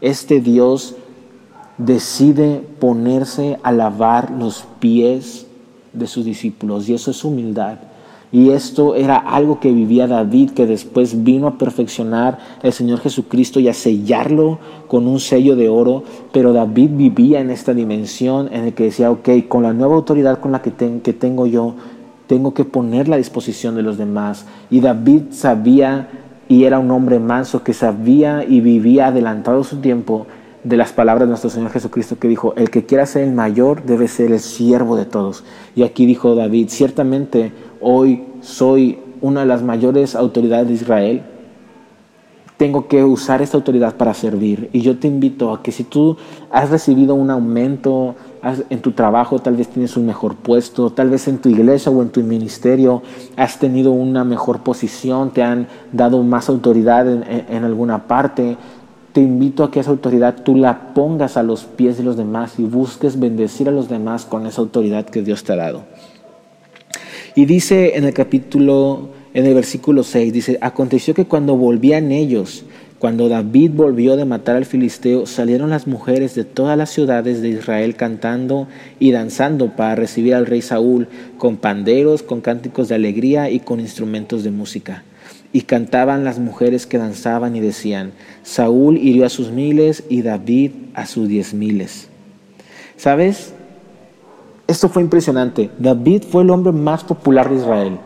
Este 0.00 0.40
Dios 0.40 0.96
decide 1.78 2.62
ponerse 2.80 3.58
a 3.62 3.72
lavar 3.72 4.30
los 4.30 4.64
pies 4.80 5.46
de 5.92 6.06
sus 6.06 6.24
discípulos 6.24 6.88
y 6.88 6.94
eso 6.94 7.10
es 7.10 7.24
humildad. 7.24 7.78
Y 8.32 8.48
esto 8.50 8.94
era 8.94 9.16
algo 9.18 9.60
que 9.60 9.70
vivía 9.70 10.06
David, 10.06 10.52
que 10.52 10.66
después 10.66 11.22
vino 11.22 11.46
a 11.46 11.58
perfeccionar 11.58 12.38
el 12.62 12.72
Señor 12.72 13.00
Jesucristo 13.00 13.60
y 13.60 13.68
a 13.68 13.74
sellarlo 13.74 14.58
con 14.88 15.06
un 15.06 15.20
sello 15.20 15.54
de 15.54 15.68
oro. 15.68 16.02
Pero 16.32 16.54
David 16.54 16.90
vivía 16.94 17.40
en 17.40 17.50
esta 17.50 17.74
dimensión 17.74 18.48
en 18.50 18.64
el 18.64 18.72
que 18.72 18.84
decía, 18.84 19.10
ok, 19.10 19.28
con 19.48 19.62
la 19.62 19.74
nueva 19.74 19.96
autoridad 19.96 20.40
con 20.40 20.50
la 20.50 20.62
que, 20.62 20.72
que 20.72 21.12
tengo 21.12 21.46
yo, 21.46 21.74
tengo 22.26 22.54
que 22.54 22.64
ponerla 22.64 23.16
a 23.16 23.18
disposición 23.18 23.74
de 23.74 23.82
los 23.82 23.98
demás. 23.98 24.46
Y 24.70 24.80
David 24.80 25.24
sabía 25.30 26.08
y 26.48 26.64
era 26.64 26.78
un 26.78 26.90
hombre 26.90 27.18
manso 27.18 27.62
que 27.62 27.74
sabía 27.74 28.44
y 28.44 28.60
vivía 28.60 29.08
adelantado 29.08 29.62
su 29.64 29.76
tiempo 29.76 30.26
de 30.64 30.76
las 30.76 30.92
palabras 30.92 31.26
de 31.26 31.30
nuestro 31.30 31.50
Señor 31.50 31.70
Jesucristo 31.70 32.18
que 32.18 32.28
dijo, 32.28 32.54
el 32.56 32.70
que 32.70 32.84
quiera 32.86 33.04
ser 33.04 33.24
el 33.24 33.32
mayor 33.32 33.84
debe 33.84 34.06
ser 34.06 34.32
el 34.32 34.40
siervo 34.40 34.96
de 34.96 35.04
todos. 35.04 35.44
Y 35.74 35.82
aquí 35.82 36.06
dijo 36.06 36.34
David, 36.34 36.68
ciertamente 36.68 37.52
hoy 37.82 38.24
soy 38.40 38.98
una 39.20 39.40
de 39.40 39.46
las 39.46 39.62
mayores 39.62 40.14
autoridades 40.14 40.68
de 40.68 40.74
Israel, 40.74 41.22
tengo 42.62 42.86
que 42.86 43.02
usar 43.02 43.42
esta 43.42 43.56
autoridad 43.56 43.96
para 43.96 44.14
servir. 44.14 44.70
Y 44.72 44.82
yo 44.82 44.96
te 44.96 45.08
invito 45.08 45.52
a 45.52 45.64
que 45.64 45.72
si 45.72 45.82
tú 45.82 46.16
has 46.48 46.70
recibido 46.70 47.12
un 47.14 47.28
aumento 47.28 48.14
en 48.70 48.80
tu 48.80 48.92
trabajo 48.92 49.40
tal 49.40 49.56
vez 49.56 49.66
tienes 49.66 49.96
un 49.96 50.06
mejor 50.06 50.36
puesto, 50.36 50.90
tal 50.90 51.10
vez 51.10 51.26
en 51.26 51.38
tu 51.38 51.48
iglesia 51.48 51.90
o 51.90 52.00
en 52.02 52.10
tu 52.10 52.20
ministerio 52.20 53.02
has 53.36 53.58
tenido 53.58 53.90
una 53.90 54.22
mejor 54.22 54.60
posición, 54.60 55.30
te 55.30 55.42
han 55.42 55.66
dado 55.92 56.22
más 56.22 56.48
autoridad 56.48 57.10
en, 57.10 57.64
alguna 57.64 58.06
parte. 58.06 58.56
Te 59.12 59.20
invito 59.20 59.64
a 59.64 59.70
que 59.72 59.80
esa 59.80 59.90
autoridad 59.90 60.44
tú 60.44 60.54
la 60.54 60.94
pongas 60.94 61.36
a 61.36 61.42
los 61.42 61.64
pies 61.64 61.98
de 61.98 62.04
los 62.04 62.16
demás 62.16 62.60
y 62.60 62.62
busques 62.62 63.18
bendecir 63.18 63.68
a 63.68 63.72
los 63.72 63.88
demás 63.88 64.24
con 64.24 64.46
esa 64.46 64.60
autoridad 64.60 65.04
que 65.06 65.22
Dios 65.22 65.42
te 65.42 65.52
ha 65.52 65.56
dado. 65.56 65.82
Y 67.34 67.46
dice 67.46 67.96
en 67.96 68.04
el 68.04 68.12
capítulo, 68.12 69.08
en 69.32 69.46
el 69.46 69.54
versículo 69.54 70.02
6, 70.02 70.32
dice, 70.32 70.58
aconteció 70.60 71.14
que 71.14 71.24
cuando 71.24 71.56
volvían 71.56 72.12
ellos, 72.12 72.64
cuando 72.98 73.28
David 73.28 73.72
volvió 73.74 74.16
de 74.16 74.26
matar 74.26 74.54
al 74.54 74.66
filisteo, 74.66 75.26
salieron 75.26 75.70
las 75.70 75.86
mujeres 75.86 76.34
de 76.34 76.44
todas 76.44 76.76
las 76.76 76.90
ciudades 76.90 77.40
de 77.40 77.48
Israel 77.48 77.96
cantando 77.96 78.68
y 79.00 79.10
danzando 79.12 79.74
para 79.74 79.94
recibir 79.94 80.34
al 80.34 80.46
rey 80.46 80.62
Saúl, 80.62 81.08
con 81.38 81.56
panderos, 81.56 82.22
con 82.22 82.42
cánticos 82.42 82.88
de 82.88 82.94
alegría 82.94 83.50
y 83.50 83.60
con 83.60 83.80
instrumentos 83.80 84.44
de 84.44 84.50
música. 84.50 85.02
Y 85.54 85.62
cantaban 85.62 86.24
las 86.24 86.38
mujeres 86.38 86.86
que 86.86 86.98
danzaban 86.98 87.56
y 87.56 87.60
decían, 87.60 88.12
Saúl 88.42 88.98
hirió 88.98 89.26
a 89.26 89.30
sus 89.30 89.50
miles 89.50 90.04
y 90.08 90.22
David 90.22 90.70
a 90.94 91.06
sus 91.06 91.28
diez 91.28 91.54
miles. 91.54 92.08
¿Sabes? 92.96 93.52
Esto 94.66 94.88
fue 94.88 95.02
impresionante. 95.02 95.70
David 95.78 96.22
fue 96.30 96.42
el 96.42 96.50
hombre 96.50 96.72
más 96.72 97.04
popular 97.04 97.48
de 97.50 97.56
Israel 97.56 97.98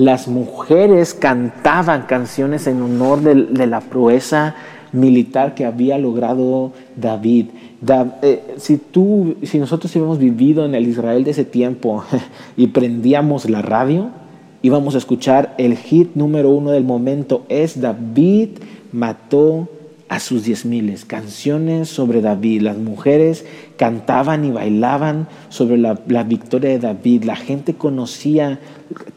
las 0.00 0.28
mujeres 0.28 1.12
cantaban 1.12 2.02
canciones 2.02 2.66
en 2.66 2.80
honor 2.80 3.20
de, 3.20 3.66
la 3.66 3.80
proeza 3.80 4.54
militar 4.92 5.54
que 5.54 5.66
había 5.66 5.98
logrado 5.98 6.72
David. 6.96 7.48
Eh, 8.22 8.54
si 8.56 8.78
tú, 8.78 9.36
si 9.42 9.58
nosotros 9.58 9.92
hubiéramos 9.92 10.18
vivido 10.18 10.64
en 10.64 10.74
el 10.74 10.88
Israel 10.88 11.24
de 11.24 11.32
ese 11.32 11.44
tiempo 11.44 12.02
y 12.56 12.68
prendíamos 12.68 13.50
la 13.50 13.60
radio, 13.60 14.08
íbamos 14.62 14.94
a 14.94 14.98
escuchar 14.98 15.54
el 15.58 15.76
hit 15.76 16.14
número 16.14 16.48
uno 16.48 16.70
del 16.70 16.84
momento 16.84 17.44
es 17.50 17.78
David 17.78 18.50
mató 18.92 19.68
a 20.10 20.18
sus 20.18 20.42
diez 20.42 20.64
miles, 20.64 21.04
canciones 21.04 21.88
sobre 21.88 22.20
David. 22.20 22.62
Las 22.62 22.76
mujeres 22.76 23.46
cantaban 23.76 24.44
y 24.44 24.50
bailaban 24.50 25.28
sobre 25.50 25.78
la, 25.78 25.94
victoria 26.24 26.70
de 26.70 26.80
David. 26.80 27.22
La 27.22 27.36
gente 27.36 27.74
conocía 27.74 28.58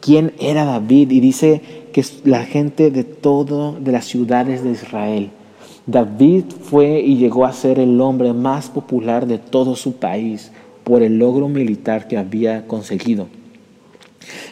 quién 0.01 0.33
era 0.39 0.65
David 0.65 1.09
y 1.09 1.19
dice 1.19 1.63
que 1.93 2.05
la 2.25 2.45
gente 2.45 2.91
de 2.91 3.03
todo, 3.03 3.75
de 3.79 3.91
las 3.91 4.05
ciudades 4.05 4.63
de 4.63 4.69
Israel. 4.69 5.31
David 5.87 6.43
fue 6.61 6.99
y 6.99 7.17
llegó 7.17 7.45
a 7.45 7.53
ser 7.53 7.79
el 7.79 7.99
hombre 7.99 8.31
más 8.31 8.69
popular 8.69 9.25
de 9.25 9.39
todo 9.39 9.75
su 9.75 9.95
país 9.95 10.51
por 10.83 11.01
el 11.01 11.17
logro 11.17 11.49
militar 11.49 12.07
que 12.07 12.19
había 12.19 12.67
conseguido. 12.67 13.25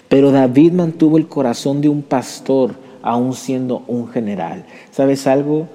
Pero 0.10 0.31
David 0.31 0.71
mantuvo 0.71 1.19
el 1.19 1.27
corazón 1.27 1.81
de 1.81 1.89
un 1.89 2.01
pastor 2.01 2.74
aún 3.03 3.33
siendo 3.33 3.83
un 3.88 4.07
general. 4.07 4.65
¿Sabes 4.89 5.27
algo? 5.27 5.67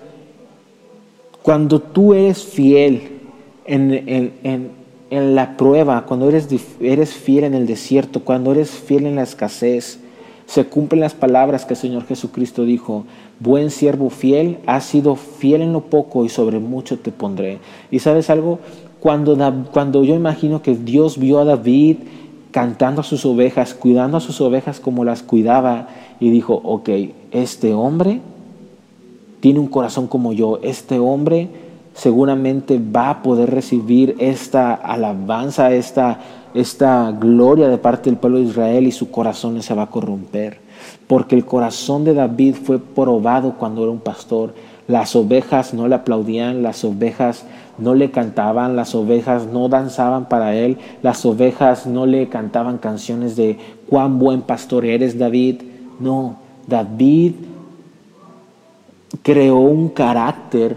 Cuando 1.47 1.79
tú 1.79 2.13
eres 2.13 2.43
fiel 2.43 3.03
en, 3.67 4.73
la 5.37 5.57
prueba, 5.57 6.05
cuando 6.05 6.29
eres, 6.29 6.49
eres 6.81 7.15
fiel 7.15 7.45
en 7.45 7.55
el 7.55 7.69
desierto, 7.69 8.25
cuando 8.25 8.51
eres 8.51 8.71
fiel 8.71 9.07
en 9.07 9.15
la 9.15 9.23
escasez, 9.23 10.01
se 10.47 10.65
cumplen 10.65 11.03
las 11.03 11.15
palabras 11.15 11.65
que 11.65 11.75
el 11.75 11.79
Señor 11.79 12.05
Jesucristo 12.05 12.65
dijo, 12.65 13.05
buen 13.39 13.71
siervo 13.71 14.11
fiel, 14.11 14.59
has 14.67 14.87
sido 14.87 15.15
fiel 15.15 15.63
en 15.63 15.73
lo 15.73 15.83
poco 15.83 16.25
y 16.25 16.31
sobre 16.31 16.59
mucho 16.59 16.99
te 16.99 17.13
pondré. 17.13 17.61
Y 17.93 18.01
sabes 18.01 18.29
algo, 18.29 18.59
cuando, 18.99 19.37
cuando 19.73 20.03
yo 20.03 20.17
imagino 20.17 20.63
que 20.63 20.75
Dios 20.75 21.17
vio 21.17 21.39
a 21.39 21.45
David 21.45 21.99
cantando 22.51 23.03
a 23.03 23.05
sus 23.05 23.25
ovejas, 23.25 23.73
cuidando 23.73 24.17
a 24.17 24.21
sus 24.21 24.41
ovejas 24.41 24.81
como 24.81 25.05
las 25.05 25.23
cuidaba, 25.23 25.91
y 26.19 26.31
dijo, 26.31 26.61
ok, 26.65 26.89
este 27.31 27.73
hombre 27.73 28.21
tiene 29.47 29.61
un 29.61 29.69
corazón 29.69 30.09
como 30.09 30.33
yo, 30.33 30.59
este 30.65 30.99
hombre 30.99 31.49
seguramente 31.95 32.81
va 32.81 33.11
a 33.11 33.23
poder 33.23 33.49
recibir 33.49 34.17
esta 34.19 34.75
alabanza, 34.75 35.71
esta, 35.71 36.19
esta 36.53 37.13
gloria 37.13 37.69
de 37.69 37.79
parte 37.79 38.11
del 38.11 38.19
pueblo 38.19 38.39
de 38.39 38.47
Israel 38.47 38.89
y 38.89 38.91
su 38.91 39.09
corazón 39.09 39.63
se 39.63 39.73
va 39.73 39.85
a 39.85 39.87
corromper. 39.87 40.59
Porque 41.07 41.37
el 41.37 41.45
corazón 41.45 42.03
de 42.03 42.15
David 42.15 42.57
fue 42.57 42.81
probado 42.81 43.55
cuando 43.57 43.85
era 43.85 43.93
un 43.93 44.01
pastor. 44.01 44.53
Las 44.89 45.15
ovejas 45.15 45.73
no 45.73 45.87
le 45.87 45.95
aplaudían, 45.95 46.65
las 46.65 46.83
ovejas 46.83 47.45
no 47.79 47.95
le 47.95 48.11
cantaban, 48.11 48.75
las 48.75 48.97
ovejas 48.97 49.47
no 49.47 49.69
danzaban 49.69 50.29
para 50.29 50.57
él, 50.57 50.77
las 51.05 51.25
ovejas 51.25 51.87
no 51.87 52.05
le 52.05 52.29
cantaban 52.29 52.79
canciones 52.79 53.37
de 53.37 53.59
cuán 53.89 54.19
buen 54.19 54.43
pastor 54.43 54.85
eres 54.85 55.17
David. 55.17 55.63
No, 56.01 56.35
David 56.67 57.35
creó 59.23 59.59
un 59.59 59.89
carácter 59.89 60.77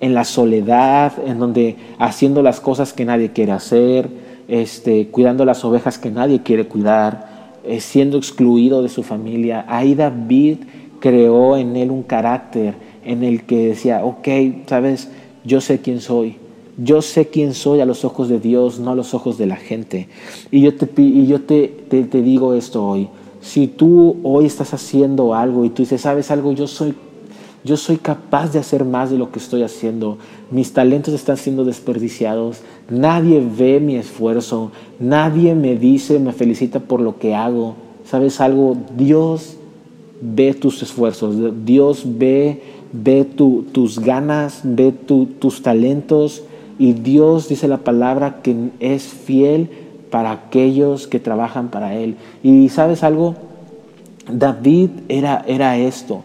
en 0.00 0.14
la 0.14 0.24
soledad, 0.24 1.12
en 1.26 1.38
donde 1.38 1.76
haciendo 1.98 2.42
las 2.42 2.60
cosas 2.60 2.92
que 2.92 3.04
nadie 3.04 3.32
quiere 3.32 3.52
hacer, 3.52 4.08
este, 4.48 5.08
cuidando 5.08 5.44
las 5.44 5.64
ovejas 5.64 5.98
que 5.98 6.10
nadie 6.10 6.42
quiere 6.42 6.66
cuidar, 6.66 7.36
eh, 7.64 7.80
siendo 7.80 8.18
excluido 8.18 8.82
de 8.82 8.88
su 8.88 9.02
familia. 9.02 9.64
Ahí 9.68 9.94
David 9.94 10.58
creó 11.00 11.56
en 11.56 11.76
él 11.76 11.90
un 11.90 12.02
carácter 12.02 12.74
en 13.04 13.24
el 13.24 13.44
que 13.44 13.68
decía, 13.68 14.04
ok, 14.04 14.28
sabes, 14.66 15.08
yo 15.44 15.60
sé 15.60 15.80
quién 15.80 16.00
soy, 16.00 16.36
yo 16.76 17.02
sé 17.02 17.28
quién 17.28 17.54
soy 17.54 17.80
a 17.80 17.86
los 17.86 18.04
ojos 18.04 18.28
de 18.28 18.38
Dios, 18.38 18.78
no 18.78 18.90
a 18.90 18.94
los 18.94 19.14
ojos 19.14 19.38
de 19.38 19.46
la 19.46 19.56
gente. 19.56 20.08
Y 20.50 20.60
yo 20.60 20.74
te, 20.74 20.88
y 21.00 21.26
yo 21.26 21.40
te, 21.42 21.68
te, 21.88 22.04
te 22.04 22.22
digo 22.22 22.54
esto 22.54 22.86
hoy, 22.86 23.08
si 23.40 23.68
tú 23.68 24.16
hoy 24.22 24.46
estás 24.46 24.74
haciendo 24.74 25.34
algo 25.34 25.64
y 25.64 25.70
tú 25.70 25.82
dices, 25.82 26.00
sabes 26.00 26.30
algo, 26.30 26.52
yo 26.52 26.66
soy 26.66 26.94
yo 27.66 27.76
soy 27.76 27.96
capaz 27.96 28.52
de 28.52 28.60
hacer 28.60 28.84
más 28.84 29.10
de 29.10 29.18
lo 29.18 29.32
que 29.32 29.40
estoy 29.40 29.64
haciendo. 29.64 30.18
Mis 30.52 30.72
talentos 30.72 31.12
están 31.12 31.36
siendo 31.36 31.64
desperdiciados. 31.64 32.60
Nadie 32.88 33.44
ve 33.44 33.80
mi 33.80 33.96
esfuerzo. 33.96 34.70
Nadie 35.00 35.56
me 35.56 35.76
dice, 35.76 36.20
me 36.20 36.32
felicita 36.32 36.78
por 36.78 37.00
lo 37.00 37.18
que 37.18 37.34
hago. 37.34 37.74
¿Sabes 38.04 38.40
algo? 38.40 38.76
Dios 38.96 39.56
ve 40.20 40.54
tus 40.54 40.80
esfuerzos. 40.80 41.36
Dios 41.64 42.04
ve, 42.06 42.62
ve 42.92 43.24
tus 43.24 43.98
ganas, 43.98 44.60
ve 44.62 44.92
tus 44.92 45.62
talentos. 45.62 46.44
Y 46.78 46.92
Dios 46.92 47.48
dice 47.48 47.66
la 47.66 47.78
palabra 47.78 48.42
que 48.42 48.54
es 48.78 49.02
fiel 49.02 49.68
para 50.10 50.30
aquellos 50.30 51.08
que 51.08 51.18
trabajan 51.18 51.70
para 51.70 51.96
Él. 51.96 52.14
Y 52.44 52.68
sabes 52.68 53.02
algo? 53.02 53.34
David 54.30 54.90
era, 55.08 55.44
era 55.48 55.76
esto. 55.78 56.22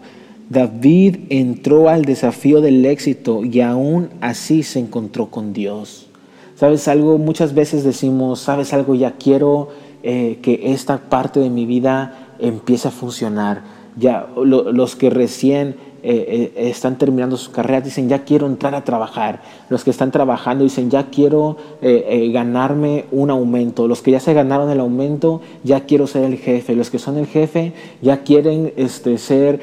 David 0.51 1.27
entró 1.29 1.87
al 1.87 2.03
desafío 2.03 2.59
del 2.59 2.85
éxito 2.85 3.45
y 3.45 3.61
aún 3.61 4.09
así 4.19 4.63
se 4.63 4.79
encontró 4.79 5.27
con 5.27 5.53
Dios. 5.53 6.07
¿Sabes 6.55 6.89
algo? 6.89 7.17
Muchas 7.17 7.53
veces 7.53 7.85
decimos, 7.85 8.41
¿sabes 8.41 8.73
algo? 8.73 8.93
Ya 8.93 9.13
quiero 9.13 9.69
eh, 10.03 10.39
que 10.41 10.73
esta 10.73 11.09
parte 11.09 11.39
de 11.39 11.49
mi 11.49 11.65
vida 11.65 12.35
empiece 12.39 12.89
a 12.89 12.91
funcionar. 12.91 13.63
Ya 13.95 14.27
los 14.35 14.97
que 14.97 15.09
recién 15.09 15.77
eh, 16.03 16.51
eh, 16.55 16.69
están 16.69 16.97
terminando 16.97 17.37
sus 17.37 17.49
carreras 17.49 17.83
dicen 17.83 18.09
ya 18.09 18.23
quiero 18.23 18.47
entrar 18.47 18.73
a 18.73 18.83
trabajar. 18.83 19.41
Los 19.69 19.83
que 19.83 19.91
están 19.91 20.11
trabajando 20.11 20.63
dicen 20.63 20.89
ya 20.89 21.09
quiero 21.11 21.57
eh, 21.81 22.29
ganarme 22.33 23.05
un 23.11 23.29
aumento. 23.29 23.87
Los 23.87 24.01
que 24.01 24.11
ya 24.11 24.19
se 24.19 24.33
ganaron 24.33 24.69
el 24.71 24.79
aumento 24.79 25.41
ya 25.63 25.81
quiero 25.81 26.07
ser 26.07 26.23
el 26.23 26.37
jefe. 26.37 26.75
Los 26.75 26.89
que 26.89 26.97
son 26.97 27.17
el 27.17 27.27
jefe 27.27 27.73
ya 28.01 28.23
quieren 28.23 28.73
este, 28.77 29.17
ser 29.17 29.61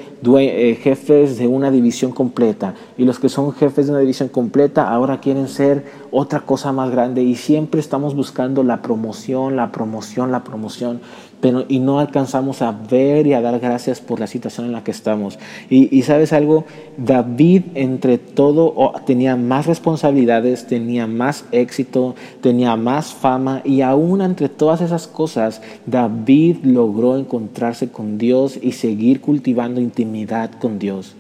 jefes 0.80 1.38
de 1.38 1.48
una 1.48 1.70
división 1.70 2.12
completa. 2.12 2.74
Y 2.96 3.04
los 3.04 3.18
que 3.18 3.28
son 3.28 3.52
jefes 3.52 3.86
de 3.86 3.92
una 3.92 4.00
división 4.00 4.28
completa 4.28 4.88
ahora 4.88 5.20
quieren 5.20 5.48
ser 5.48 5.84
otra 6.12 6.40
cosa 6.40 6.72
más 6.72 6.90
grande. 6.90 7.22
Y 7.22 7.34
siempre 7.34 7.80
estamos 7.80 8.14
buscando 8.14 8.62
la 8.62 8.80
promoción, 8.80 9.56
la 9.56 9.72
promoción, 9.72 10.30
la 10.30 10.44
promoción 10.44 11.00
pero 11.40 11.64
y 11.68 11.78
no 11.78 12.00
alcanzamos 12.00 12.62
a 12.62 12.72
ver 12.72 13.26
y 13.26 13.34
a 13.34 13.40
dar 13.40 13.58
gracias 13.60 14.00
por 14.00 14.20
la 14.20 14.26
situación 14.26 14.66
en 14.66 14.72
la 14.72 14.84
que 14.84 14.90
estamos. 14.90 15.38
Y, 15.70 16.02
sabes 16.02 16.32
algo, 16.32 16.64
David 16.96 17.62
entre 17.74 18.18
todo 18.18 18.92
tenía 19.06 19.36
más 19.36 19.66
responsabilidades, 19.66 20.66
tenía 20.66 21.06
más 21.06 21.44
éxito, 21.52 22.14
tenía 22.40 22.76
más 22.76 23.12
fama 23.12 23.62
y 23.64 23.82
aún 23.82 24.20
entre 24.20 24.48
todas 24.48 24.80
esas 24.80 25.06
cosas, 25.06 25.62
David 25.86 26.58
logró 26.62 27.16
encontrarse 27.16 27.90
con 27.90 28.18
Dios 28.18 28.58
y 28.60 28.72
seguir 28.72 29.20
cultivando 29.20 29.80
intimidad 29.80 30.50
con 30.60 30.78
Dios. 30.78 31.14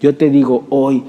Yo 0.00 0.14
te 0.16 0.28
digo 0.28 0.66
hoy, 0.68 1.02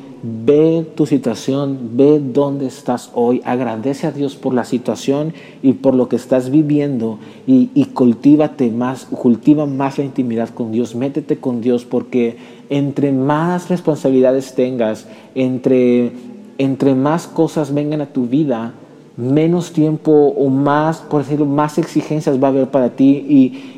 ve 0.46 0.86
tu 0.96 1.06
situación, 1.06 1.92
ve 1.94 2.20
dónde 2.20 2.66
estás 2.66 3.12
hoy, 3.14 3.42
agradece 3.46 4.08
a 4.08 4.12
Dios 4.12 4.36
por 4.36 4.54
la 4.54 4.66
situación 4.66 5.34
y 5.62 5.74
por 5.74 5.94
lo 5.94 6.10
que 6.10 6.16
estás 6.16 6.50
viviendo 6.50 7.20
y, 7.46 7.86
cultívate 7.94 8.72
más, 8.72 9.06
cultiva 9.06 9.66
más 9.66 9.98
la 9.98 10.06
intimidad 10.06 10.50
con 10.50 10.72
Dios, 10.72 10.96
métete 10.96 11.38
con 11.38 11.62
Dios 11.62 11.86
porque 11.86 12.38
entre 12.70 13.12
más 13.12 13.70
responsabilidades 13.70 14.56
tengas, 14.56 15.08
entre, 15.36 16.12
entre 16.58 16.96
más 16.96 17.28
cosas 17.28 17.74
vengan 17.74 18.02
a 18.02 18.08
tu 18.08 18.26
vida, 18.26 18.74
menos 19.18 19.72
tiempo 19.72 20.12
o 20.12 20.50
más, 20.50 20.98
por 20.98 21.24
decirlo, 21.24 21.46
más 21.46 21.78
exigencias 21.78 22.42
va 22.42 22.48
a 22.48 22.52
haber 22.52 22.70
para 22.70 22.90
ti 22.90 23.26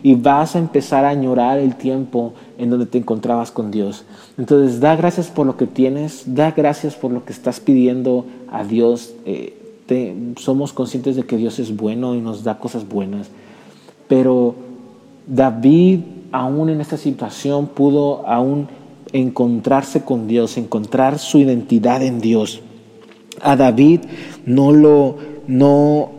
y, 0.03 0.15
vas 0.15 0.55
a 0.55 0.59
empezar 0.59 1.05
a 1.05 1.09
añorar 1.09 1.59
el 1.59 1.75
tiempo 1.75 2.33
en 2.57 2.69
donde 2.69 2.87
te 2.87 2.97
encontrabas 2.97 3.51
con 3.51 3.69
Dios. 3.69 4.03
Entonces, 4.37 4.79
da 4.79 4.95
gracias 4.95 5.27
por 5.27 5.45
lo 5.45 5.57
que 5.57 5.67
tienes, 5.67 6.23
da 6.25 6.51
gracias 6.51 6.95
por 6.95 7.11
lo 7.11 7.23
que 7.23 7.33
estás 7.33 7.59
pidiendo 7.59 8.25
a 8.51 8.63
Dios. 8.63 9.13
Eh, 9.25 9.53
somos 10.37 10.73
conscientes 10.73 11.15
de 11.15 11.23
que 11.23 11.37
Dios 11.37 11.59
es 11.59 11.75
bueno 11.75 12.15
y 12.15 12.21
nos 12.21 12.43
da 12.43 12.57
cosas 12.57 12.87
buenas, 12.87 13.29
pero 14.07 14.55
David, 15.27 15.99
aún 16.31 16.69
en 16.69 16.81
esta 16.81 16.97
situación, 16.97 17.67
pudo 17.67 18.27
aún 18.27 18.67
encontrarse 19.13 20.03
con 20.03 20.27
Dios, 20.27 20.57
encontrar 20.57 21.19
su 21.19 21.37
identidad 21.37 22.01
en 22.01 22.19
Dios. 22.19 22.61
A 23.41 23.55
David 23.55 24.01
no 24.45 24.71
lo 24.71 25.17
no, 25.47 26.11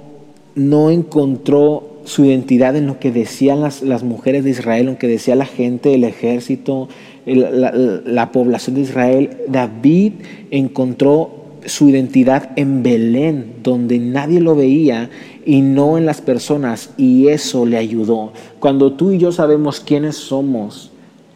no 0.55 0.91
encontró 0.91 1.99
su 2.05 2.25
identidad 2.25 2.75
en 2.77 2.87
lo 2.87 2.99
que 2.99 3.13
decían 3.13 3.61
las, 3.61 3.83
las, 3.83 4.03
mujeres 4.03 4.45
de 4.45 4.51
Israel, 4.51 4.81
en 4.81 4.95
lo 4.95 4.99
que 4.99 5.07
decía 5.07 5.37
la 5.37 5.45
gente, 5.45 5.95
el 5.95 6.05
ejército, 6.05 6.89
la, 7.27 7.71
la, 7.71 8.33
población 8.33 8.77
de 8.77 8.83
Israel. 8.83 9.37
David 9.47 10.15
encontró 10.51 11.31
su 11.67 11.91
identidad 11.91 12.51
en 12.57 12.83
Belén, 12.83 13.57
donde 13.63 13.99
nadie 13.99 14.41
lo 14.41 14.57
veía 14.57 15.11
y 15.45 15.61
no 15.61 15.99
en 15.99 16.07
las 16.07 16.23
personas, 16.23 16.91
y 16.97 17.29
eso 17.29 17.67
le 17.67 17.77
ayudó. 17.77 18.33
Cuando 18.59 18.95
tú 18.95 19.13
y 19.13 19.19
yo 19.19 19.31
sabemos 19.31 19.81
quiénes 19.81 20.17
somos, 20.17 20.91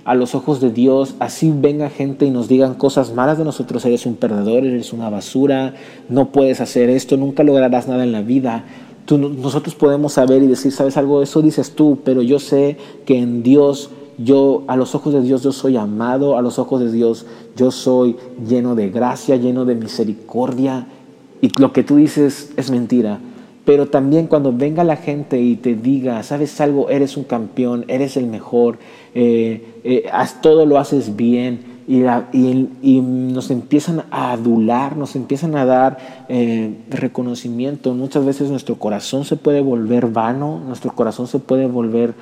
a 0.05 0.15
los 0.15 0.35
ojos 0.35 0.61
de 0.61 0.71
Dios, 0.71 1.15
así 1.21 1.53
venga 1.55 1.89
gente 1.89 2.27
y 2.27 2.31
nos 2.31 2.49
digan 2.49 2.75
cosas 2.75 3.15
malas 3.15 3.39
de 3.39 3.45
nosotros, 3.45 3.85
eres 3.85 4.05
un 4.05 4.17
perdedor, 4.17 4.65
eres 4.65 4.93
una 4.93 5.09
basura, 5.11 5.75
no 6.09 6.33
puedes 6.33 6.61
hacer 6.61 6.91
esto, 6.91 7.17
nunca 7.17 7.45
lograrás 7.45 7.87
nada 7.87 8.03
en 8.03 8.13
la 8.13 8.23
vida. 8.23 8.65
Tú, 9.05 9.19
nosotros 9.19 9.75
podemos 9.75 10.15
saber 10.15 10.43
y 10.43 10.47
decir, 10.47 10.73
¿sabes 10.73 10.97
algo? 10.97 11.23
Eso 11.23 11.43
dices 11.43 11.73
tú, 11.73 11.99
pero 12.05 12.23
yo 12.23 12.39
sé 12.39 12.77
que 13.05 13.19
en 13.19 13.43
Dios, 13.43 13.91
yo, 14.19 14.65
a 14.67 14.77
los 14.77 14.95
ojos 14.95 15.13
de 15.13 15.23
Dios, 15.23 15.43
yo 15.43 15.53
soy 15.53 15.77
amado, 15.77 16.37
a 16.37 16.43
los 16.43 16.59
ojos 16.59 16.81
de 16.81 16.91
Dios, 16.91 17.27
yo 17.57 17.71
soy 17.71 18.17
lleno 18.49 18.75
de 18.75 18.91
gracia, 18.91 19.37
lleno 19.37 19.65
de 19.65 19.75
misericordia. 19.77 20.87
Y 21.41 21.51
lo 21.61 21.73
que 21.73 21.83
tú 21.83 21.97
dices 21.97 22.53
es 22.57 22.71
mentira. 22.71 23.19
Pero 23.64 23.87
también 23.87 24.26
cuando 24.26 24.52
venga 24.52 24.83
la 24.83 24.97
gente 24.97 25.40
y 25.40 25.54
te 25.57 25.75
diga, 25.75 26.23
¿sabes 26.25 26.61
algo? 26.61 26.90
Eres 26.90 27.16
un 27.16 27.25
campeón, 27.25 27.85
eres 27.87 28.16
el 28.16 28.26
mejor, 28.26 28.78
eh, 29.14 29.64
eh, 29.85 30.11
todo 30.40 30.66
lo 30.66 30.78
haces 30.78 31.14
bien. 31.14 31.71
Y, 31.87 32.04
y, 32.33 33.00
nos 33.00 33.50
empiezan 33.50 34.04
a 34.11 34.33
adular, 34.33 34.97
nos 34.97 35.16
empiezan 35.16 35.57
a 35.57 35.64
dar 35.64 35.99
eh, 36.28 36.76
reconocimiento. 36.88 37.92
Muchas 37.92 38.25
veces 38.25 38.50
nuestro 38.50 38.76
corazón 38.76 39.25
se 39.25 39.37
puede 39.37 39.61
volver 39.61 40.07
vano, 40.07 40.61
nuestro 40.64 40.92
corazón 40.95 41.26
se 41.26 41.38
puede 41.38 41.66
volver 41.66 42.14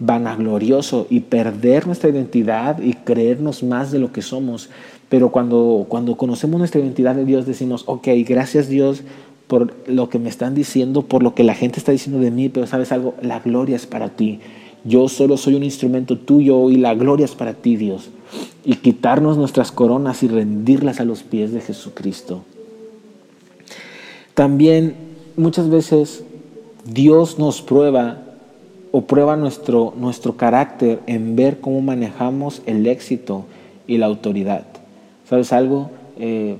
vanaglorioso 0.00 1.06
y 1.08 1.20
perder 1.20 1.86
nuestra 1.86 2.10
identidad 2.10 2.80
y 2.80 2.94
creernos 2.94 3.62
más 3.62 3.92
de 3.92 4.00
lo 4.00 4.10
que 4.10 4.22
somos. 4.22 4.68
Pero 5.08 5.30
cuando, 5.30 5.86
cuando 5.88 6.16
conocemos 6.16 6.58
nuestra 6.58 6.80
identidad 6.80 7.14
de 7.14 7.24
Dios 7.24 7.46
decimos, 7.46 7.84
ok, 7.86 8.08
gracias 8.26 8.68
Dios 8.68 9.02
por 9.48 9.74
lo 9.88 10.10
que 10.10 10.18
me 10.18 10.28
están 10.28 10.54
diciendo, 10.54 11.02
por 11.02 11.22
lo 11.22 11.34
que 11.34 11.42
la 11.42 11.54
gente 11.54 11.78
está 11.78 11.90
diciendo 11.90 12.20
de 12.20 12.30
mí, 12.30 12.50
pero 12.50 12.66
sabes 12.66 12.92
algo, 12.92 13.14
la 13.22 13.40
gloria 13.40 13.76
es 13.76 13.86
para 13.86 14.10
ti. 14.10 14.40
Yo 14.84 15.08
solo 15.08 15.36
soy 15.36 15.54
un 15.54 15.64
instrumento 15.64 16.18
tuyo 16.18 16.70
y 16.70 16.76
la 16.76 16.94
gloria 16.94 17.24
es 17.24 17.34
para 17.34 17.54
ti, 17.54 17.76
Dios. 17.76 18.10
Y 18.64 18.76
quitarnos 18.76 19.38
nuestras 19.38 19.72
coronas 19.72 20.22
y 20.22 20.28
rendirlas 20.28 21.00
a 21.00 21.04
los 21.04 21.22
pies 21.22 21.52
de 21.52 21.62
Jesucristo. 21.62 22.44
También 24.34 24.94
muchas 25.36 25.68
veces 25.70 26.22
Dios 26.84 27.38
nos 27.38 27.62
prueba 27.62 28.22
o 28.92 29.02
prueba 29.02 29.36
nuestro, 29.36 29.94
nuestro 29.96 30.36
carácter 30.36 31.00
en 31.06 31.36
ver 31.36 31.60
cómo 31.60 31.80
manejamos 31.80 32.62
el 32.66 32.86
éxito 32.86 33.46
y 33.86 33.96
la 33.96 34.06
autoridad. 34.06 34.64
¿Sabes 35.28 35.52
algo? 35.52 35.90
Eh, 36.18 36.56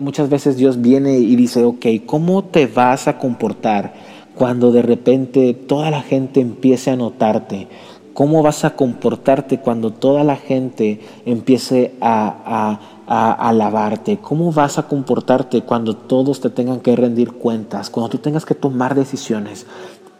muchas 0.00 0.28
veces 0.28 0.56
Dios 0.56 0.80
viene 0.80 1.18
y 1.18 1.36
dice, 1.36 1.64
ok, 1.64 1.86
¿cómo 2.06 2.44
te 2.44 2.66
vas 2.66 3.08
a 3.08 3.18
comportar 3.18 3.94
cuando 4.34 4.70
de 4.72 4.82
repente 4.82 5.54
toda 5.54 5.90
la 5.90 6.02
gente 6.02 6.40
empiece 6.40 6.90
a 6.90 6.96
notarte? 6.96 7.68
¿Cómo 8.14 8.42
vas 8.42 8.64
a 8.64 8.74
comportarte 8.74 9.58
cuando 9.60 9.92
toda 9.92 10.24
la 10.24 10.36
gente 10.36 11.00
empiece 11.24 11.94
a, 12.00 12.80
a, 13.06 13.48
alabarte? 13.48 14.18
¿Cómo 14.18 14.52
vas 14.52 14.78
a 14.78 14.88
comportarte 14.88 15.62
cuando 15.62 15.94
todos 15.94 16.40
te 16.40 16.50
tengan 16.50 16.80
que 16.80 16.96
rendir 16.96 17.32
cuentas? 17.32 17.90
Cuando 17.90 18.10
tú 18.10 18.18
tengas 18.18 18.44
que 18.44 18.56
tomar 18.56 18.96
decisiones. 18.96 19.66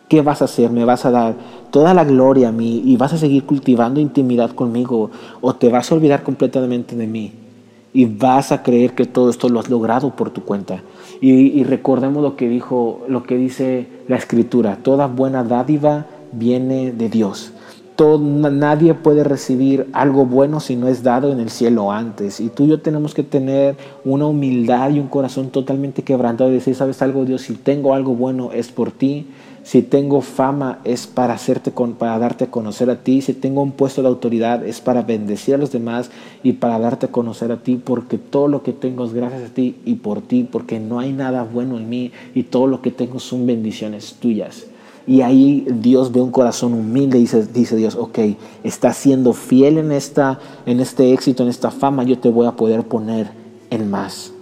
¿Qué 0.09 0.23
vas 0.23 0.43
a 0.43 0.47
hacer? 0.47 0.71
¿Me 0.71 0.85
vas 0.85 1.05
a 1.05 1.11
dar 1.11 1.35
toda 1.71 1.93
la 1.93 2.05
gloria 2.05 2.49
a 2.49 2.53
mí 2.53 2.83
y 2.85 2.97
vas 2.97 3.13
a 3.13 3.19
seguir 3.19 3.45
cultivando 3.45 4.01
intimidad 4.01 4.53
conmigo 4.53 5.11
o 5.41 5.55
te 5.55 5.69
vas 5.69 5.91
a 5.91 5.95
olvidar 5.97 6.23
completamente 6.23 6.95
de 6.95 7.07
mí? 7.07 7.48
Y 7.93 8.05
vas 8.05 8.53
a 8.53 8.63
creer 8.63 8.95
que 8.95 9.07
todo 9.07 9.31
esto 9.31 9.49
lo 9.49 9.61
has 9.61 9.71
logrado 9.71 10.15
por 10.15 10.31
tu 10.31 10.43
cuenta. 10.43 10.83
Y, 11.21 11.65
recordemos 11.65 12.23
lo 12.23 12.37
que 12.37 12.49
dijo, 12.49 13.01
lo 13.09 13.25
que 13.25 13.37
dice 13.37 13.89
la 14.07 14.17
escritura, 14.17 14.79
toda 14.83 15.07
buena 15.07 15.43
dádiva 15.43 16.07
viene 16.33 16.93
de 16.93 17.09
Dios. 17.09 17.53
Todo, 17.97 18.21
nadie 18.21 18.95
puede 18.95 19.25
recibir 19.25 19.89
algo 19.93 20.25
bueno 20.25 20.61
si 20.61 20.77
no 20.77 20.87
es 20.87 21.03
dado 21.03 21.33
en 21.33 21.41
el 21.41 21.51
cielo 21.51 21.91
antes. 21.91 22.39
Y 22.39 22.49
tú 22.49 22.65
y 22.65 22.69
yo 22.69 22.81
tenemos 22.81 23.13
que 23.13 23.25
tener 23.25 23.77
una 24.05 24.27
humildad 24.27 24.91
y 24.91 25.01
un 25.01 25.09
corazón 25.09 25.51
totalmente 25.51 26.03
quebrantado 26.03 26.51
y 26.51 26.55
decir, 26.55 26.77
¿sabes 26.77 27.03
algo, 27.03 27.25
Dios? 27.25 27.43
Si 27.43 27.55
tengo 27.55 27.95
algo 27.95 28.15
bueno 28.15 28.53
es 28.53 28.69
por 28.69 28.93
ti 28.93 29.27
si 29.69 29.83
tengo 29.83 30.23
fama 30.23 30.79
es 30.85 31.07
para, 31.07 31.35
hacerte 31.35 31.71
para 31.71 32.19
darte 32.19 32.45
a 32.45 32.51
conocer 32.51 32.89
a 32.89 33.05
ti. 33.05 33.21
Si 33.21 33.35
tengo 33.35 33.61
un 33.61 33.73
puesto 33.73 34.01
de 34.01 34.09
autoridad 34.09 34.67
es 34.67 34.81
para 34.81 35.03
bendecir 35.03 35.57
a 35.57 35.59
los 35.59 35.71
demás 35.71 36.11
y 36.43 36.55
para 36.55 36.79
darte 36.79 37.05
a 37.05 37.13
conocer 37.13 37.53
a 37.53 37.59
ti. 37.59 37.77
Porque 37.77 38.17
todo 38.17 38.49
lo 38.49 38.63
que 38.63 38.73
tengo 38.73 39.05
es 39.05 39.13
gracias 39.13 39.43
a 39.43 39.53
ti 39.53 39.77
y 39.85 39.97
por 39.97 40.23
ti. 40.23 40.49
Porque 40.51 40.81
no 40.81 41.01
hay 41.01 41.13
nada 41.13 41.45
bueno 41.45 41.77
en 41.77 41.91
mí 41.91 42.13
y 42.35 42.45
todo 42.45 42.67
lo 42.67 42.81
que 42.81 42.91
tengo 42.91 43.19
son 43.21 43.45
bendiciones 43.45 44.15
tuyas. 44.15 44.65
Y 45.07 45.21
ahí 45.21 45.67
Dios 45.71 46.13
ve 46.13 46.23
un 46.23 46.31
corazón 46.31 46.73
humilde 46.73 47.19
y 47.19 47.23
dice, 47.23 47.47
dice 47.47 47.77
Dios, 47.77 47.95
ok, 47.95 48.21
estás 48.65 48.97
siendo 48.97 49.35
fiel 49.35 49.77
en, 49.77 49.93
esta, 49.93 50.41
en 50.65 50.81
este 50.81 51.13
éxito, 51.13 51.43
en 51.43 51.51
esta 51.51 51.71
fama, 51.71 52.05
yo 52.05 52.19
te 52.19 52.31
voy 52.31 52.47
a 52.47 52.53
poder 52.53 52.85
poner 52.85 53.29
en 53.69 53.91
más. 53.91 54.33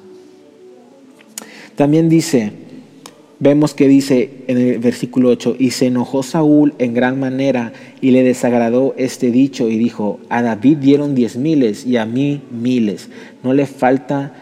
También 1.74 2.08
dice, 2.08 2.65
vemos 3.38 3.74
que 3.74 3.88
dice 3.88 4.30
en 4.46 4.58
el 4.58 4.78
versículo 4.78 5.30
8, 5.30 5.56
y 5.58 5.70
se 5.70 5.86
enojó 5.86 6.22
Saúl 6.22 6.74
en 6.78 6.94
gran 6.94 7.20
manera 7.20 7.72
y 8.00 8.10
le 8.10 8.22
desagradó 8.22 8.94
este 8.96 9.30
dicho 9.30 9.68
y 9.68 9.76
dijo, 9.76 10.18
a 10.28 10.42
David 10.42 10.78
dieron 10.78 11.14
diez 11.14 11.36
miles 11.36 11.86
y 11.86 11.96
a 11.96 12.06
mí 12.06 12.40
miles, 12.50 13.08
no 13.42 13.52
le 13.52 13.66
falta 13.66 14.32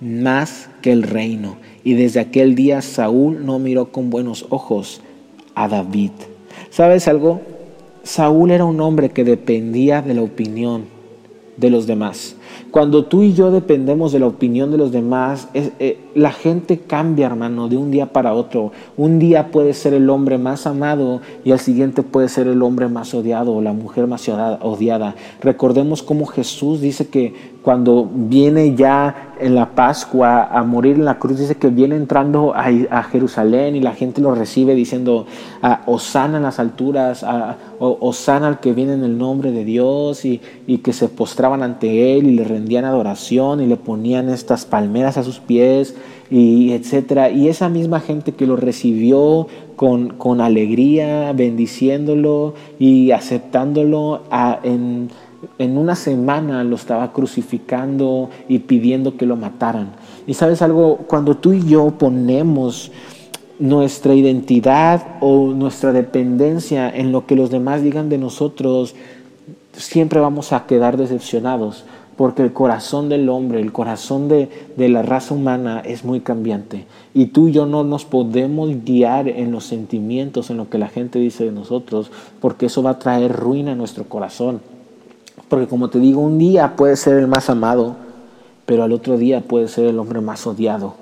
más 0.00 0.68
que 0.82 0.92
el 0.92 1.02
reino. 1.02 1.56
Y 1.82 1.94
desde 1.94 2.20
aquel 2.20 2.54
día 2.54 2.82
Saúl 2.82 3.44
no 3.44 3.58
miró 3.58 3.90
con 3.92 4.10
buenos 4.10 4.46
ojos 4.50 5.00
a 5.54 5.68
David. 5.68 6.10
¿Sabes 6.70 7.08
algo? 7.08 7.40
Saúl 8.02 8.50
era 8.50 8.64
un 8.64 8.80
hombre 8.80 9.10
que 9.10 9.24
dependía 9.24 10.02
de 10.02 10.14
la 10.14 10.22
opinión 10.22 10.84
de 11.56 11.70
los 11.70 11.86
demás. 11.86 12.36
Cuando 12.70 13.04
tú 13.04 13.22
y 13.22 13.34
yo 13.34 13.50
dependemos 13.50 14.12
de 14.12 14.18
la 14.18 14.26
opinión 14.26 14.70
de 14.70 14.78
los 14.78 14.92
demás, 14.92 15.48
eh, 15.54 15.98
la 16.14 16.32
gente 16.32 16.78
cambia, 16.78 17.26
hermano, 17.26 17.68
de 17.68 17.76
un 17.76 17.90
día 17.90 18.12
para 18.12 18.34
otro. 18.34 18.72
Un 18.96 19.18
día 19.18 19.50
puede 19.50 19.74
ser 19.74 19.94
el 19.94 20.10
hombre 20.10 20.38
más 20.38 20.66
amado 20.66 21.20
y 21.44 21.52
al 21.52 21.60
siguiente 21.60 22.02
puede 22.02 22.28
ser 22.28 22.46
el 22.46 22.62
hombre 22.62 22.88
más 22.88 23.14
odiado 23.14 23.54
o 23.54 23.62
la 23.62 23.72
mujer 23.72 24.06
más 24.06 24.28
odiada. 24.28 25.14
Recordemos 25.40 26.02
cómo 26.02 26.26
Jesús 26.26 26.80
dice 26.80 27.08
que 27.08 27.54
cuando 27.64 28.06
viene 28.12 28.74
ya 28.74 29.32
en 29.40 29.54
la 29.54 29.70
Pascua 29.70 30.44
a 30.44 30.62
morir 30.64 30.96
en 30.96 31.06
la 31.06 31.18
cruz, 31.18 31.38
dice 31.38 31.56
que 31.56 31.68
viene 31.68 31.96
entrando 31.96 32.52
a, 32.54 33.02
Jerusalén 33.04 33.74
y 33.74 33.80
la 33.80 33.92
gente 33.92 34.20
lo 34.20 34.34
recibe 34.34 34.74
diciendo, 34.74 35.26
ah, 35.62 35.80
Osana 35.86 36.36
en 36.36 36.42
las 36.42 36.58
alturas, 36.58 37.24
ah, 37.24 37.56
Osana 37.78 38.48
al 38.48 38.60
que 38.60 38.74
viene 38.74 38.92
en 38.92 39.02
el 39.02 39.16
nombre 39.16 39.50
de 39.50 39.64
Dios 39.64 40.24
y, 40.24 40.40
que 40.84 40.92
se 40.92 41.08
postraban 41.08 41.62
ante 41.62 42.18
él 42.18 42.33
le 42.34 42.44
rendían 42.44 42.84
adoración 42.84 43.60
y 43.60 43.66
le 43.66 43.76
ponían 43.76 44.28
estas 44.28 44.64
palmeras 44.64 45.16
a 45.16 45.24
sus 45.24 45.38
pies 45.40 45.94
y 46.30 46.72
etcétera. 46.72 47.30
Y 47.30 47.48
esa 47.48 47.68
misma 47.68 48.00
gente 48.00 48.32
que 48.32 48.46
lo 48.46 48.56
recibió 48.56 49.48
con, 49.76 50.10
con 50.10 50.40
alegría, 50.40 51.32
bendiciéndolo 51.32 52.54
y 52.78 53.10
aceptándolo 53.10 54.22
en 54.62 55.08
en 55.58 55.78
una 55.78 55.94
semana 55.94 56.64
lo 56.64 56.76
estaba 56.76 57.12
crucificando 57.12 58.30
y 58.48 58.60
pidiendo 58.60 59.16
que 59.16 59.26
lo 59.26 59.36
mataran. 59.36 59.92
Y 60.26 60.34
sabes 60.34 60.62
algo, 60.62 60.98
cuando 61.06 61.36
tú 61.36 61.52
y 61.52 61.66
yo 61.66 61.90
ponemos 61.98 62.90
nuestra 63.58 64.14
identidad 64.14 65.16
o 65.20 65.52
nuestra 65.54 65.92
dependencia 65.92 66.90
en 66.90 67.12
lo 67.12 67.26
que 67.26 67.36
los 67.36 67.50
demás 67.50 67.82
digan 67.82 68.08
de 68.08 68.18
nosotros, 68.18 68.94
siempre 69.72 70.20
vamos 70.20 70.52
a 70.52 70.66
quedar 70.66 70.96
decepcionados. 70.96 71.84
Porque 72.16 72.42
el 72.42 72.52
corazón 72.52 73.08
del 73.08 73.28
hombre, 73.28 73.60
el 73.60 73.72
corazón 73.72 74.28
de, 74.28 74.48
de, 74.76 74.88
la 74.88 75.02
raza 75.02 75.34
humana 75.34 75.80
es 75.84 76.04
muy 76.04 76.20
cambiante. 76.20 76.86
Y 77.12 77.26
tú 77.26 77.48
y 77.48 77.52
yo 77.52 77.66
no 77.66 77.84
nos 77.84 78.04
podemos 78.04 78.70
guiar 78.84 79.28
en 79.28 79.50
los 79.50 79.64
sentimientos, 79.64 80.50
en 80.50 80.56
lo 80.56 80.68
que 80.68 80.78
la 80.78 80.88
gente 80.88 81.18
dice 81.18 81.44
de 81.44 81.52
nosotros, 81.52 82.10
porque 82.40 82.66
eso 82.66 82.82
va 82.82 82.90
a 82.90 82.98
traer 82.98 83.32
ruina 83.32 83.72
a 83.72 83.76
nuestro 83.76 84.04
corazón. 84.04 84.60
Porque 85.48 85.66
como 85.66 85.90
te 85.90 85.98
digo, 85.98 86.20
un 86.20 86.38
día 86.38 86.76
puede 86.76 86.96
ser 86.96 87.18
el 87.18 87.26
más 87.26 87.50
amado, 87.50 87.96
pero 88.66 88.84
al 88.84 88.92
otro 88.92 89.18
día 89.18 89.40
puede 89.40 89.68
ser 89.68 89.86
el 89.86 89.98
hombre 89.98 90.20
más 90.20 90.46
odiado. 90.46 90.94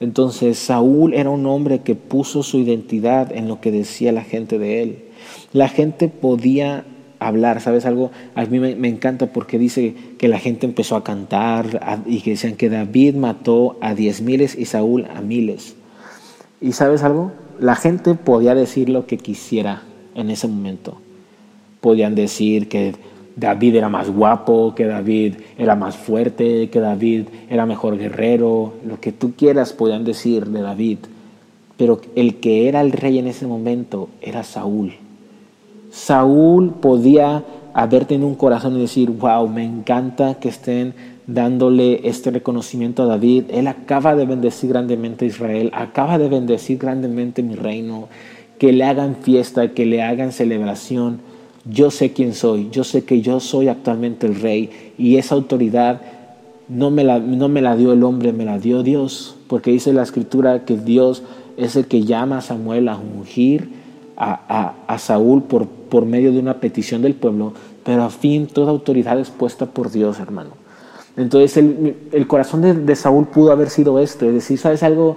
Entonces 0.00 0.58
Saúl 0.58 1.14
era 1.14 1.30
un 1.30 1.46
hombre 1.46 1.80
que 1.80 1.94
puso 1.94 2.42
su 2.42 2.58
identidad 2.58 3.32
en 3.32 3.48
lo 3.48 3.60
que 3.60 3.72
decía 3.72 4.12
la 4.12 4.24
gente 4.24 4.58
de 4.58 4.82
él. 4.82 5.04
La 5.52 5.68
gente 5.68 6.08
podía 6.08 6.84
hablar, 7.18 7.60
¿sabes 7.60 7.86
algo? 7.86 8.10
A 8.34 8.44
mí 8.44 8.58
me, 8.58 8.88
encanta 8.88 9.26
porque 9.26 9.58
dice 9.58 9.94
que 10.18 10.28
la 10.28 10.38
gente 10.38 10.66
empezó 10.66 10.96
a 10.96 11.04
cantar 11.04 12.02
y 12.06 12.20
que 12.20 12.30
decían 12.30 12.56
que 12.56 12.68
David 12.68 13.14
mató 13.14 13.76
a 13.80 13.94
diez 13.94 14.20
miles 14.22 14.56
y 14.56 14.66
Saúl 14.66 15.06
a 15.14 15.20
miles. 15.20 15.76
¿Y 16.60 16.72
sabes 16.72 17.02
algo? 17.02 17.32
La 17.60 17.76
gente 17.76 18.14
podía 18.14 18.54
decir 18.54 18.88
lo 18.88 19.06
que 19.06 19.18
quisiera 19.18 19.82
en 20.14 20.30
ese 20.30 20.48
momento. 20.48 21.00
Podían 21.80 22.14
decir 22.14 22.68
que 22.68 22.94
David 23.36 23.76
era 23.76 23.88
más 23.90 24.10
guapo, 24.10 24.74
que 24.74 24.86
David 24.86 25.34
era 25.58 25.76
más 25.76 25.96
fuerte, 25.96 26.70
que 26.70 26.80
David 26.80 27.26
era 27.50 27.66
mejor 27.66 27.98
guerrero, 27.98 28.74
lo 28.84 28.98
que 28.98 29.12
tú 29.12 29.34
quieras 29.36 29.74
podían 29.74 30.04
decir 30.04 30.46
de 30.46 30.62
David. 30.62 30.98
Pero 31.76 32.00
el 32.14 32.36
que 32.36 32.68
era 32.68 32.80
el 32.80 32.92
rey 32.92 33.18
en 33.18 33.26
ese 33.26 33.46
momento 33.46 34.08
era 34.22 34.42
Saúl. 34.42 34.94
Saúl 35.96 36.74
podía 36.74 37.42
haber 37.72 38.04
tenido 38.04 38.28
un 38.28 38.34
corazón 38.34 38.76
y 38.76 38.80
decir, 38.80 39.10
wow, 39.10 39.48
me 39.48 39.64
encanta 39.64 40.34
que 40.34 40.50
estén 40.50 40.92
dándole 41.26 42.06
este 42.06 42.30
reconocimiento 42.30 43.02
a 43.02 43.06
David. 43.06 43.44
Él 43.48 43.66
acaba 43.66 44.14
de 44.14 44.26
bendecir 44.26 44.68
grandemente 44.68 45.24
a 45.24 45.28
Israel, 45.28 45.70
acaba 45.72 46.18
de 46.18 46.28
bendecir 46.28 46.76
grandemente 46.76 47.42
mi 47.42 47.54
reino. 47.54 48.08
Que 48.58 48.72
le 48.72 48.84
hagan 48.84 49.16
fiesta, 49.16 49.68
que 49.72 49.86
le 49.86 50.02
hagan 50.02 50.32
celebración. 50.32 51.20
Yo 51.64 51.90
sé 51.90 52.12
quién 52.12 52.34
soy, 52.34 52.68
yo 52.70 52.84
sé 52.84 53.04
que 53.04 53.22
yo 53.22 53.40
soy 53.40 53.68
actualmente 53.68 54.26
el 54.26 54.38
rey 54.38 54.92
y 54.98 55.16
esa 55.16 55.34
autoridad 55.34 56.02
no 56.68 56.90
me 56.90 57.04
la, 57.04 57.20
no 57.20 57.48
me 57.48 57.62
la 57.62 57.74
dio 57.74 57.94
el 57.94 58.04
hombre, 58.04 58.34
me 58.34 58.44
la 58.44 58.58
dio 58.58 58.82
Dios, 58.82 59.34
porque 59.48 59.70
dice 59.70 59.94
la 59.94 60.02
escritura 60.02 60.66
que 60.66 60.76
Dios 60.76 61.22
es 61.56 61.74
el 61.74 61.86
que 61.86 62.04
llama 62.04 62.38
a 62.38 62.42
Samuel 62.42 62.88
a 62.88 62.98
ungir 62.98 63.85
a, 64.16 64.96
Saúl 64.98 65.42
por, 65.42 65.66
por 65.66 66.06
medio 66.06 66.32
de 66.32 66.38
una 66.38 66.60
petición 66.60 67.02
del 67.02 67.14
pueblo, 67.14 67.52
pero 67.84 68.04
a 68.04 68.10
fin 68.10 68.46
toda 68.46 68.70
autoridad 68.70 69.18
es 69.20 69.30
puesta 69.30 69.66
por 69.66 69.90
Dios, 69.90 70.18
hermano. 70.18 70.50
Entonces 71.16 71.56
el, 71.56 72.26
corazón 72.26 72.84
de, 72.84 72.96
Saúl 72.96 73.26
pudo 73.26 73.52
haber 73.52 73.70
sido 73.70 73.98
este, 73.98 74.28
es 74.28 74.34
decir, 74.34 74.58
¿sabes 74.58 74.82
algo? 74.82 75.16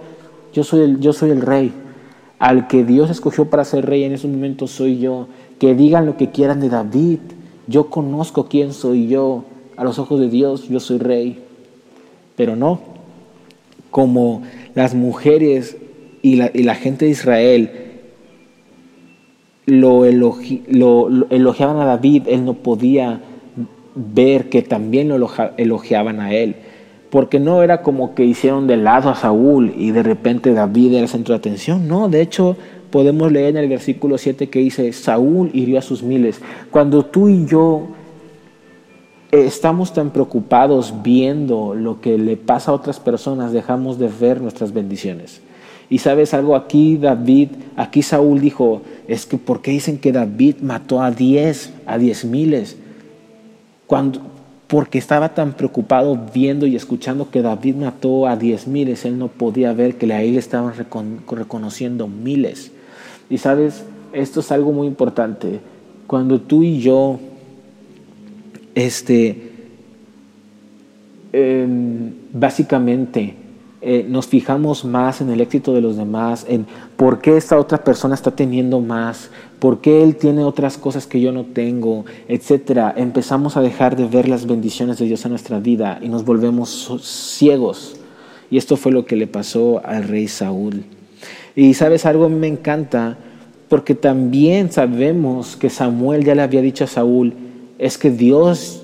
Yo 0.53 0.63
soy, 0.63 0.81
el, 0.81 0.99
yo 0.99 1.13
soy 1.13 1.31
el 1.31 1.41
rey. 1.41 1.73
Al 2.39 2.67
que 2.67 2.85
Dios 2.85 3.09
escogió 3.09 3.49
para 3.49 3.65
ser 3.65 3.85
rey 3.85 4.03
en 4.03 4.13
ese 4.13 4.27
momento 4.27 4.67
soy 4.67 4.99
yo. 4.99 5.27
Que 5.59 5.75
digan 5.75 6.05
lo 6.05 6.15
que 6.15 6.31
quieran 6.31 6.61
de 6.61 6.69
David. 6.69 7.19
Yo 7.67 7.89
conozco 7.89 8.47
quién 8.47 8.71
soy 8.71 9.07
yo. 9.07 9.43
A 9.75 9.83
los 9.83 9.99
ojos 9.99 10.21
de 10.21 10.29
Dios 10.29 10.69
yo 10.69 10.79
soy 10.79 10.99
rey. 10.99 11.43
Pero 12.37 12.55
no. 12.55 12.79
Como 13.91 14.43
las 14.73 14.95
mujeres 14.95 15.75
y 16.21 16.37
la, 16.37 16.49
y 16.53 16.63
la 16.63 16.75
gente 16.75 17.05
de 17.05 17.11
Israel 17.11 17.88
lo, 19.69 20.05
elogiaban 20.05 21.77
a 21.77 21.85
David, 21.85 22.23
él 22.27 22.45
no 22.45 22.55
podía 22.55 23.21
ver 23.95 24.49
que 24.49 24.61
también 24.61 25.09
lo 25.09 25.29
elogiaban 25.57 26.19
a 26.19 26.33
él. 26.33 26.55
Porque 27.09 27.39
no 27.39 27.63
era 27.63 27.81
como 27.81 28.13
que 28.13 28.23
hicieron 28.23 28.67
de 28.67 28.77
lado 28.77 29.09
a 29.09 29.15
Saúl 29.15 29.73
y 29.75 29.91
de 29.91 30.03
repente 30.03 30.53
David 30.53 30.93
era 30.93 31.01
el 31.01 31.07
centro 31.07 31.33
de 31.33 31.39
atención. 31.39 31.87
No, 31.87 32.07
de 32.07 32.21
hecho 32.21 32.55
podemos 32.91 33.31
leer 33.31 33.49
en 33.49 33.57
el 33.57 33.69
versículo 33.69 34.17
7 34.17 34.49
que 34.49 34.59
dice, 34.59 34.93
Saúl 34.93 35.49
hirió 35.53 35.79
a 35.79 35.81
sus 35.81 36.03
miles. 36.03 36.39
Cuando 36.69 37.05
tú 37.05 37.29
y 37.29 37.45
yo 37.45 37.87
estamos 39.31 39.93
tan 39.93 40.11
preocupados 40.11 40.93
viendo 41.03 41.75
lo 41.75 42.01
que 42.01 42.17
le 42.17 42.37
pasa 42.37 42.71
a 42.71 42.75
otras 42.75 42.99
personas, 42.99 43.53
dejamos 43.53 43.99
de 43.99 44.07
ver 44.07 44.41
nuestras 44.41 44.73
bendiciones. 44.73 45.41
Y 45.89 45.97
sabes 45.97 46.33
algo, 46.33 46.55
aquí 46.55 46.97
David, 46.97 47.49
aquí 47.75 48.03
Saúl 48.03 48.39
dijo, 48.39 48.83
es 49.07 49.25
que 49.25 49.37
¿por 49.37 49.61
qué 49.61 49.71
dicen 49.71 49.97
que 49.97 50.11
David 50.11 50.57
mató 50.61 51.01
a 51.01 51.09
diez, 51.09 51.71
a 51.87 51.97
diez 51.97 52.25
miles? 52.25 52.77
Cuando, 53.87 54.21
porque 54.67 54.99
estaba 54.99 55.33
tan 55.33 55.53
preocupado 55.53 56.27
viendo 56.31 56.67
y 56.67 56.75
escuchando 56.75 57.31
que 57.31 57.41
David 57.41 57.75
mató 57.75 58.27
a 58.27 58.35
diez 58.35 58.67
miles, 58.67 59.03
él 59.03 59.17
no 59.17 59.29
podía 59.29 59.73
ver 59.73 59.95
que 59.95 60.13
ahí 60.13 60.31
le 60.31 60.37
estaban 60.37 60.73
reconociendo 61.27 62.07
miles. 62.07 62.71
Y 63.31 63.39
sabes, 63.39 63.83
esto 64.13 64.41
es 64.41 64.51
algo 64.51 64.71
muy 64.71 64.85
importante. 64.85 65.59
Cuando 66.05 66.39
tú 66.39 66.61
y 66.61 66.79
yo, 66.79 67.19
este, 68.75 69.51
em, 71.33 72.11
básicamente, 72.31 73.38
eh, 73.81 74.05
nos 74.09 74.27
fijamos 74.27 74.83
más 74.83 75.21
en 75.21 75.29
el 75.29 75.39
éxito 75.39 75.73
de 75.73 75.79
los 75.79 75.95
demás, 75.95 76.45
en 76.49 76.65
por 76.97 77.21
qué 77.21 77.37
esta 77.37 77.57
otra 77.57 77.81
persona 77.83 78.13
está 78.13 78.31
teniendo 78.31 78.81
más, 78.81 79.29
por 79.59 79.79
qué 79.79 80.03
él 80.03 80.17
tiene 80.17 80.43
otras 80.43 80.77
cosas 80.77 81.07
que 81.07 81.21
yo 81.21 81.31
no 81.31 81.45
tengo, 81.45 82.03
etcétera. 82.27 82.93
Empezamos 82.97 83.55
a 83.55 83.61
dejar 83.61 83.95
de 83.95 84.05
ver 84.05 84.27
las 84.27 84.45
bendiciones 84.45 84.97
de 84.97 85.05
Dios 85.05 85.23
en 85.23 85.31
nuestra 85.31 85.59
vida 85.59 85.99
y 86.01 86.09
nos 86.09 86.25
volvemos 86.25 86.99
ciegos. 87.01 87.95
Y 88.51 88.57
esto 88.57 88.75
fue 88.75 88.91
lo 88.91 89.05
que 89.05 89.15
le 89.15 89.27
pasó 89.27 89.81
al 89.85 90.03
rey 90.03 90.27
Saúl. 90.27 90.83
Y 91.55 91.73
sabes 91.73 92.05
algo, 92.05 92.27
me 92.27 92.47
encanta, 92.47 93.17
porque 93.69 93.95
también 93.95 94.71
sabemos 94.71 95.55
que 95.55 95.69
Samuel 95.69 96.25
ya 96.25 96.35
le 96.35 96.41
había 96.41 96.61
dicho 96.61 96.83
a 96.83 96.87
Saúl, 96.87 97.33
es 97.77 97.97
que 97.97 98.09
Dios 98.11 98.83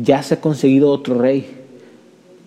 ya 0.00 0.22
se 0.22 0.34
ha 0.34 0.40
conseguido 0.40 0.90
otro 0.90 1.18
rey. 1.18 1.57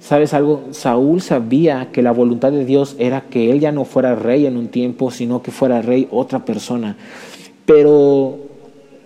¿Sabes 0.02 0.34
algo? 0.34 0.64
Saúl 0.72 1.22
sabía 1.22 1.92
que 1.92 2.02
la 2.02 2.12
voluntad 2.12 2.52
de 2.52 2.66
Dios 2.66 2.96
era 2.98 3.22
que 3.22 3.52
él 3.52 3.60
ya 3.60 3.72
no 3.72 3.86
fuera 3.86 4.16
rey 4.16 4.48
en 4.48 4.58
un 4.58 4.70
tiempo, 4.70 5.12
sino 5.12 5.44
que 5.44 5.52
fuera 5.52 5.84
rey 5.84 6.08
otra 6.10 6.44
persona. 6.44 6.98
Pero 7.68 8.36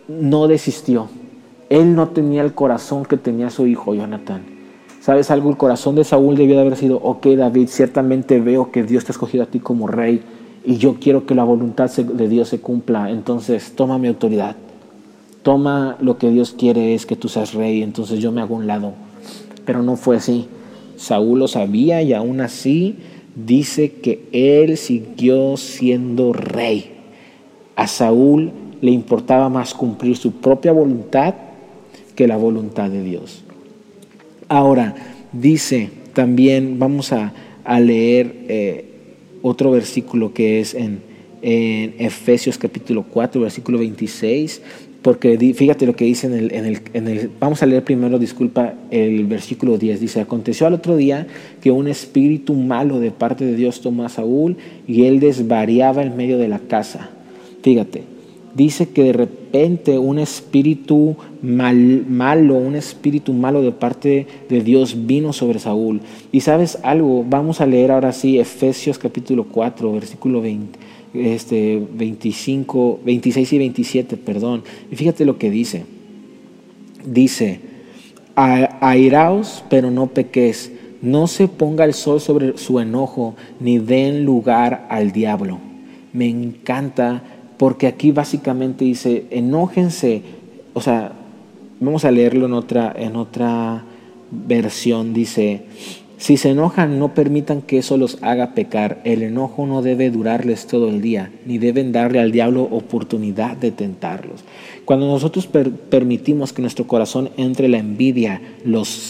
no 0.08 0.48
desistió. 0.48 1.10
Él 1.70 1.96
no 1.96 2.08
tenía 2.10 2.44
el 2.44 2.54
corazón 2.54 3.04
que 3.04 3.18
tenía 3.18 3.50
su 3.50 3.68
hijo 3.68 3.94
Jonathan. 3.94 4.44
¿Sabes 5.02 5.30
algo? 5.32 5.50
El 5.50 5.58
corazón 5.58 5.96
de 5.96 6.06
Saúl 6.06 6.38
debió 6.38 6.56
de 6.56 6.62
haber 6.62 6.78
sido, 6.78 6.98
ok 6.98 7.28
David, 7.28 7.68
ciertamente 7.68 8.40
veo 8.40 8.72
que 8.72 8.84
Dios 8.84 9.04
te 9.04 9.12
ha 9.12 9.14
escogido 9.14 9.44
a 9.44 9.48
ti 9.48 9.60
como 9.60 9.88
rey 9.88 10.24
y 10.64 10.78
yo 10.78 10.96
quiero 11.00 11.26
que 11.26 11.36
la 11.36 11.44
voluntad 11.44 11.92
de 11.92 12.30
Dios 12.30 12.48
se 12.48 12.62
cumpla. 12.62 13.12
Entonces 13.12 13.74
toma 13.76 13.98
mi 13.98 14.08
autoridad. 14.08 14.56
Toma 15.44 15.98
lo 16.00 16.18
que 16.18 16.30
Dios 16.30 16.56
quiere 16.58 16.96
es 16.96 17.06
que 17.06 17.18
tú 17.18 17.28
seas 17.28 17.54
rey. 17.54 17.84
Entonces 17.84 18.20
yo 18.20 18.32
me 18.32 18.40
hago 18.40 18.56
un 18.56 18.66
lado. 18.66 18.94
Pero 19.66 19.84
no 19.84 19.98
fue 19.98 20.16
así. 20.16 20.48
Saúl 20.98 21.40
lo 21.40 21.48
sabía 21.48 22.02
y 22.02 22.14
aún 22.14 22.42
así 22.42 22.96
dice 23.36 23.92
que 23.92 24.22
él 24.32 24.78
siguió 24.78 25.58
siendo 25.58 26.34
rey. 26.34 26.92
A 27.76 27.88
Saúl 27.88 28.52
le 28.82 28.92
importaba 28.92 29.50
más 29.50 29.74
cumplir 29.74 30.16
su 30.18 30.34
propia 30.34 30.72
voluntad 30.72 31.36
que 32.16 32.28
la 32.28 32.38
voluntad 32.38 32.90
de 32.90 33.04
Dios. 33.04 33.44
Ahora, 34.48 34.96
dice 35.32 35.90
también, 36.14 36.80
vamos 36.80 37.12
a, 37.12 37.34
leer 37.80 38.46
eh, 38.48 38.86
otro 39.42 39.72
versículo 39.72 40.34
que 40.34 40.60
es 40.60 40.76
en, 40.76 41.02
en 41.42 41.96
Efesios 42.00 42.58
capítulo 42.58 43.04
4, 43.04 43.42
versículo 43.42 43.80
26, 43.80 44.62
porque 45.06 45.38
fíjate 45.54 45.86
lo 45.86 45.96
que 45.96 46.06
dice 46.06 46.26
en 46.26 46.66
el, 47.06 47.30
Vamos 47.40 47.62
a 47.62 47.68
leer 47.68 47.84
primero, 47.84 48.18
disculpa, 48.18 48.74
el 48.90 49.28
versículo 49.28 49.78
10. 49.78 50.00
Dice, 50.00 50.20
aconteció 50.20 50.66
al 50.66 50.74
otro 50.74 50.98
día 50.98 51.28
que 51.62 51.70
un 51.70 51.88
espíritu 51.88 52.56
malo 52.56 53.00
de 53.00 53.12
parte 53.12 53.46
de 53.46 53.56
Dios 53.56 53.82
tomó 53.82 54.04
a 54.04 54.10
Saúl 54.10 54.58
y 54.88 55.04
él 55.04 55.20
desvariaba 55.20 56.02
en 56.02 56.18
medio 56.18 56.40
de 56.40 56.48
la 56.48 56.58
casa. 56.58 57.12
Fíjate, 57.62 58.02
dice 58.56 58.90
que 58.90 59.04
de 59.04 59.14
repente 59.14 60.00
un 60.00 60.18
espíritu 60.18 61.16
mal, 61.44 62.04
malo, 62.10 62.56
un 62.56 62.76
espíritu 62.76 63.32
malo 63.32 63.62
de 63.62 63.74
parte 63.74 64.26
de 64.50 64.62
Dios 64.62 65.06
vino 65.06 65.34
sobre 65.34 65.60
Saúl. 65.60 66.02
Y 66.32 66.42
sabes 66.42 66.80
algo, 66.82 67.24
vamos 67.30 67.62
a 67.62 67.68
leer 67.68 67.92
ahora 67.92 68.12
sí 68.12 68.40
Efesios 68.40 68.98
capítulo 68.98 69.44
4, 69.52 69.92
versículo 69.92 70.42
20 70.42 70.95
este, 71.18 71.82
25, 71.94 73.00
26 73.06 73.54
y 73.54 73.58
27, 73.58 74.18
perdón. 74.18 74.64
Y 74.92 74.96
fíjate 74.96 75.26
lo 75.26 75.38
que 75.38 75.50
dice. 75.50 75.86
Dice, 77.06 77.60
airaos, 78.36 79.64
pero 79.70 79.92
no 79.92 80.08
pequéis. 80.08 80.72
No 81.02 81.28
se 81.28 81.48
ponga 81.48 81.86
el 81.86 81.94
sol 81.94 82.20
sobre 82.20 82.58
su 82.58 82.80
enojo, 82.80 83.36
ni 83.60 83.78
den 83.78 84.26
lugar 84.26 84.88
al 84.90 85.12
diablo. 85.12 85.60
Me 86.14 86.28
encanta 86.28 87.22
porque 87.58 87.88
aquí 87.88 88.12
básicamente 88.12 88.86
dice, 88.86 89.26
enójense. 89.30 90.22
O 90.74 90.82
sea, 90.82 91.14
vamos 91.80 92.06
a 92.06 92.12
leerlo 92.12 92.46
en 92.48 92.54
otra, 92.54 92.94
en 92.98 93.16
otra 93.16 93.84
versión 94.32 95.14
dice, 95.14 95.62
si 96.18 96.38
se 96.38 96.52
enojan, 96.52 96.98
no 96.98 97.14
permitan 97.14 97.62
que 97.62 97.78
eso 97.78 97.98
los 97.98 98.18
haga 98.22 98.54
pecar. 98.54 99.02
El 99.04 99.22
enojo 99.22 99.66
no 99.66 99.82
debe 99.82 100.10
durarles 100.10 100.66
todo 100.66 100.90
el 100.90 101.02
día, 101.02 101.32
ni 101.46 101.58
deben 101.58 101.92
darle 101.92 102.20
al 102.20 102.32
diablo 102.32 102.64
oportunidad 102.64 103.58
de 103.58 103.72
tentarlos. 103.72 104.44
Cuando 104.86 105.08
nosotros 105.08 105.48
permitimos 105.48 106.54
que 106.54 106.62
nuestro 106.62 106.88
corazón 106.88 107.30
entre 107.38 107.68
la 107.68 107.80
envidia 107.80 108.42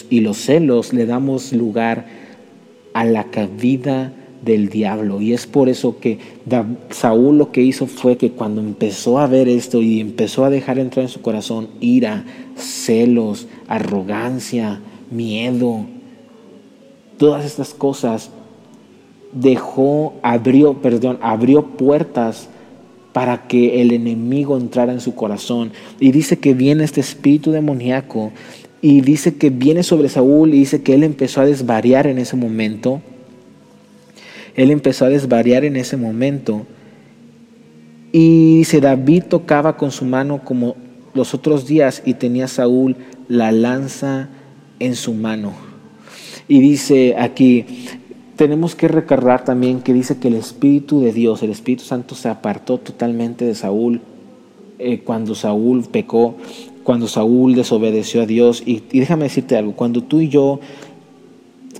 y 0.09 0.21
los 0.21 0.37
celos, 0.37 0.93
le 0.93 1.05
damos 1.05 1.53
lugar 1.53 2.05
a 2.93 3.05
la 3.05 3.25
cabida 3.25 4.13
del 4.43 4.69
diablo. 4.69 5.21
Y 5.21 5.33
es 5.33 5.45
por 5.47 5.69
eso 5.69 5.99
que 5.99 6.19
Saúl 6.89 7.37
lo 7.37 7.51
que 7.51 7.61
hizo 7.61 7.87
fue 7.87 8.17
que 8.17 8.31
cuando 8.31 8.61
empezó 8.61 9.19
a 9.19 9.27
ver 9.27 9.47
esto 9.47 9.81
y 9.81 9.99
empezó 9.99 10.45
a 10.45 10.49
dejar 10.49 10.79
entrar 10.79 11.03
en 11.03 11.09
su 11.09 11.21
corazón 11.21 11.67
ira, 11.81 12.23
celos, 12.55 13.47
arrogancia, 13.67 14.79
miedo, 15.11 15.85
todas 17.17 17.45
estas 17.45 17.73
cosas, 17.73 18.31
dejó, 19.31 20.13
abrió, 20.21 20.81
perdón, 20.81 21.17
abrió 21.21 21.65
puertas 21.65 22.49
para 23.13 23.47
que 23.47 23.81
el 23.81 23.91
enemigo 23.91 24.57
entrara 24.57 24.91
en 24.91 25.01
su 25.01 25.15
corazón. 25.15 25.71
Y 25.99 26.11
dice 26.11 26.37
que 26.37 26.53
viene 26.53 26.83
este 26.83 27.01
espíritu 27.01 27.51
demoníaco 27.51 28.31
y 28.81 29.01
dice 29.01 29.35
que 29.35 29.49
viene 29.49 29.83
sobre 29.83 30.09
Saúl 30.09 30.53
y 30.53 30.59
dice 30.59 30.83
que 30.83 30.93
él 30.93 31.03
empezó 31.03 31.41
a 31.41 31.45
desvariar 31.45 32.07
en 32.07 32.19
ese 32.19 32.35
momento 32.35 33.01
él 34.55 34.71
empezó 34.71 35.05
a 35.05 35.09
desvariar 35.09 35.65
en 35.65 35.75
ese 35.75 35.97
momento. 35.97 36.65
Y 38.11 38.59
dice, 38.59 38.79
David 38.79 39.23
tocaba 39.23 39.75
con 39.75 39.91
su 39.91 40.05
mano 40.05 40.43
como 40.43 40.75
los 41.13 41.33
otros 41.33 41.67
días 41.67 42.01
y 42.05 42.13
tenía 42.13 42.47
Saúl 42.47 42.95
la 43.27 43.51
lanza 43.51 44.29
en 44.79 44.95
su 44.95 45.13
mano. 45.13 45.53
Y 46.47 46.59
dice 46.59 47.15
aquí, 47.17 47.65
tenemos 48.35 48.75
que 48.75 48.87
recordar 48.87 49.43
también 49.43 49.81
que 49.81 49.93
dice 49.93 50.17
que 50.17 50.27
el 50.27 50.35
Espíritu 50.35 51.01
de 51.01 51.11
Dios, 51.11 51.41
el 51.43 51.51
Espíritu 51.51 51.83
Santo 51.83 52.15
se 52.15 52.29
apartó 52.29 52.77
totalmente 52.77 53.45
de 53.45 53.55
Saúl 53.55 54.01
eh, 54.77 54.99
cuando 54.99 55.35
Saúl 55.35 55.83
pecó, 55.91 56.35
cuando 56.83 57.07
Saúl 57.07 57.55
desobedeció 57.55 58.21
a 58.21 58.25
Dios. 58.25 58.61
Y, 58.65 58.83
y 58.91 58.99
déjame 58.99 59.23
decirte 59.23 59.57
algo, 59.57 59.73
cuando 59.73 60.03
tú 60.03 60.19
y 60.19 60.29
yo 60.29 60.59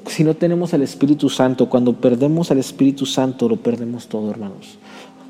si 0.08 0.24
no 0.24 0.36
tenemos 0.36 0.74
al 0.74 0.82
Espíritu 0.82 1.30
Santo, 1.30 1.70
cuando 1.70 1.94
perdemos 1.94 2.52
al 2.52 2.60
Espíritu 2.60 3.06
Santo, 3.06 3.50
lo 3.50 3.58
perdemos 3.58 4.08
todo, 4.08 4.30
hermanos. 4.30 4.78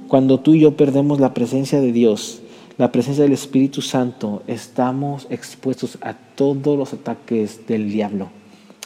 Cuando 0.08 0.40
tú 0.40 0.54
y 0.54 0.62
yo 0.62 0.76
perdemos 0.76 1.20
la 1.20 1.34
presencia 1.34 1.82
de 1.82 1.92
Dios, 1.92 2.42
la 2.78 2.92
presencia 2.92 3.24
del 3.24 3.34
Espíritu 3.34 3.82
Santo, 3.82 4.44
estamos 4.48 5.28
expuestos 5.30 5.98
a 6.02 6.14
todos 6.14 6.78
los 6.78 6.94
ataques 6.94 7.66
del 7.68 7.92
diablo, 7.92 8.30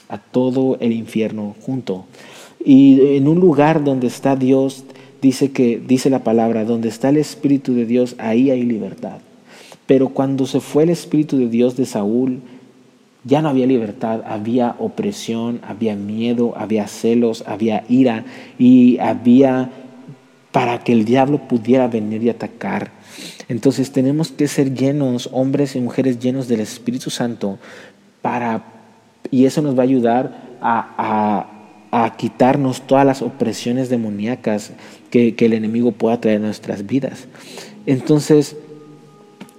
a 0.10 0.18
todo 0.18 0.78
el 0.82 0.92
infierno 0.92 1.56
junto. 1.62 2.06
Y 2.64 3.16
en 3.16 3.28
un 3.28 3.40
lugar 3.40 3.84
donde 3.84 4.08
está 4.08 4.36
Dios, 4.36 4.84
dice 5.22 5.52
que 5.52 5.80
dice 5.80 6.10
la 6.10 6.24
palabra, 6.24 6.66
donde 6.66 6.90
está 6.90 7.10
el 7.10 7.18
Espíritu 7.18 7.74
de 7.74 7.86
Dios, 7.86 8.16
ahí 8.18 8.52
hay 8.52 8.64
libertad. 8.64 9.20
Pero 9.86 10.10
cuando 10.10 10.46
se 10.46 10.60
fue 10.60 10.84
el 10.84 10.90
Espíritu 10.90 11.38
de 11.38 11.48
Dios 11.48 11.78
de 11.78 11.86
Saúl, 11.86 12.42
ya 13.24 13.42
no 13.42 13.50
había 13.50 13.66
libertad, 13.66 14.22
había 14.26 14.76
opresión, 14.80 15.62
había 15.68 15.96
miedo, 15.96 16.54
había 16.58 16.88
celos, 16.88 17.44
había 17.48 17.84
ira 17.90 18.26
y 18.58 18.98
había 19.00 19.72
para 20.52 20.84
que 20.84 20.94
el 20.94 21.06
diablo 21.06 21.48
pudiera 21.48 21.88
venir 21.88 22.24
y 22.24 22.30
atacar. 22.30 22.92
Entonces 23.48 23.92
tenemos 23.92 24.32
que 24.32 24.48
ser 24.48 24.74
llenos, 24.74 25.30
hombres 25.32 25.76
y 25.76 25.82
mujeres 25.82 26.20
llenos 26.20 26.48
del 26.48 26.62
Espíritu 26.62 27.10
Santo, 27.10 27.60
para, 28.22 28.64
y 29.32 29.46
eso 29.46 29.62
nos 29.62 29.76
va 29.78 29.82
a 29.82 29.84
ayudar 29.84 30.58
a, 30.62 31.46
a, 31.92 32.16
quitarnos 32.18 32.82
todas 32.82 33.06
las 33.06 33.22
opresiones 33.22 33.90
demoníacas 33.90 34.72
que, 35.10 35.36
que 35.36 35.46
el 35.46 35.54
enemigo 35.54 35.92
pueda 35.92 36.20
traer 36.20 36.38
a 36.38 36.46
nuestras 36.46 36.86
vidas. 36.86 37.28
Entonces, 37.86 38.56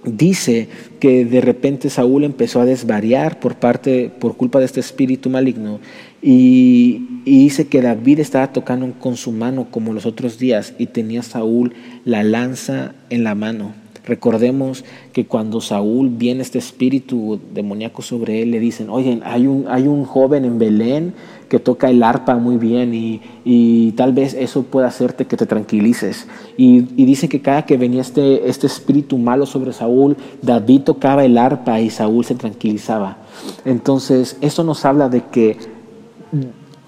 dice 0.03 0.67
que 0.99 1.25
de 1.25 1.41
repente 1.41 1.89
Saúl 1.89 2.23
empezó 2.23 2.61
a 2.61 2.65
desvariar 2.65 3.39
por 3.39 3.55
parte, 3.55 4.11
por 4.19 4.35
culpa 4.35 4.59
de 4.59 4.65
este 4.65 4.79
espíritu 4.79 5.29
maligno 5.29 5.79
y, 6.21 7.07
dice 7.25 7.67
que 7.67 7.81
David 7.81 8.19
estaba 8.19 8.51
tocando 8.51 8.91
con 8.99 9.15
su 9.15 9.31
mano 9.31 9.67
como 9.69 9.93
los 9.93 10.05
otros 10.05 10.39
días 10.39 10.73
y 10.77 10.87
tenía 10.87 11.23
Saúl 11.23 11.73
la 12.03 12.23
lanza 12.23 12.93
en 13.09 13.23
la 13.23 13.35
mano. 13.35 13.73
Recordemos 14.03 14.83
que 15.13 15.27
cuando 15.27 15.61
Saúl 15.61 16.09
viene 16.09 16.41
este 16.41 16.57
espíritu 16.57 17.39
demoníaco 17.53 18.01
sobre 18.01 18.41
él, 18.41 18.51
le 18.51 18.59
dicen, 18.59 18.89
oye, 18.89 19.19
hay 19.23 19.45
un, 19.45 19.65
hay 19.69 19.87
un 19.87 20.05
joven 20.05 20.43
en 20.43 20.57
Belén 20.57 21.13
que 21.49 21.59
toca 21.59 21.89
el 21.89 22.01
arpa 22.01 22.35
muy 22.37 22.57
bien 22.57 22.93
y, 22.93 23.91
tal 23.91 24.13
vez 24.13 24.33
eso 24.33 24.63
pueda 24.63 24.87
hacerte 24.87 25.25
que 25.25 25.37
te 25.37 25.45
tranquilices. 25.45 26.27
Y, 26.57 26.87
y 26.95 27.05
dice 27.05 27.29
que 27.29 27.41
cada 27.41 27.65
que 27.65 27.77
venía 27.77 28.01
este, 28.01 28.49
este 28.49 28.67
espíritu 28.67 29.17
malo 29.17 29.45
sobre 29.45 29.73
Saúl, 29.73 30.17
David 30.41 30.81
tocaba 30.81 31.23
el 31.23 31.37
arpa 31.37 31.79
y 31.79 31.89
Saúl 31.89 32.25
se 32.25 32.35
tranquilizaba. 32.35 33.17
Entonces, 33.65 34.37
eso 34.41 34.63
nos 34.63 34.83
habla 34.85 35.09
de 35.09 35.23
que 35.25 35.57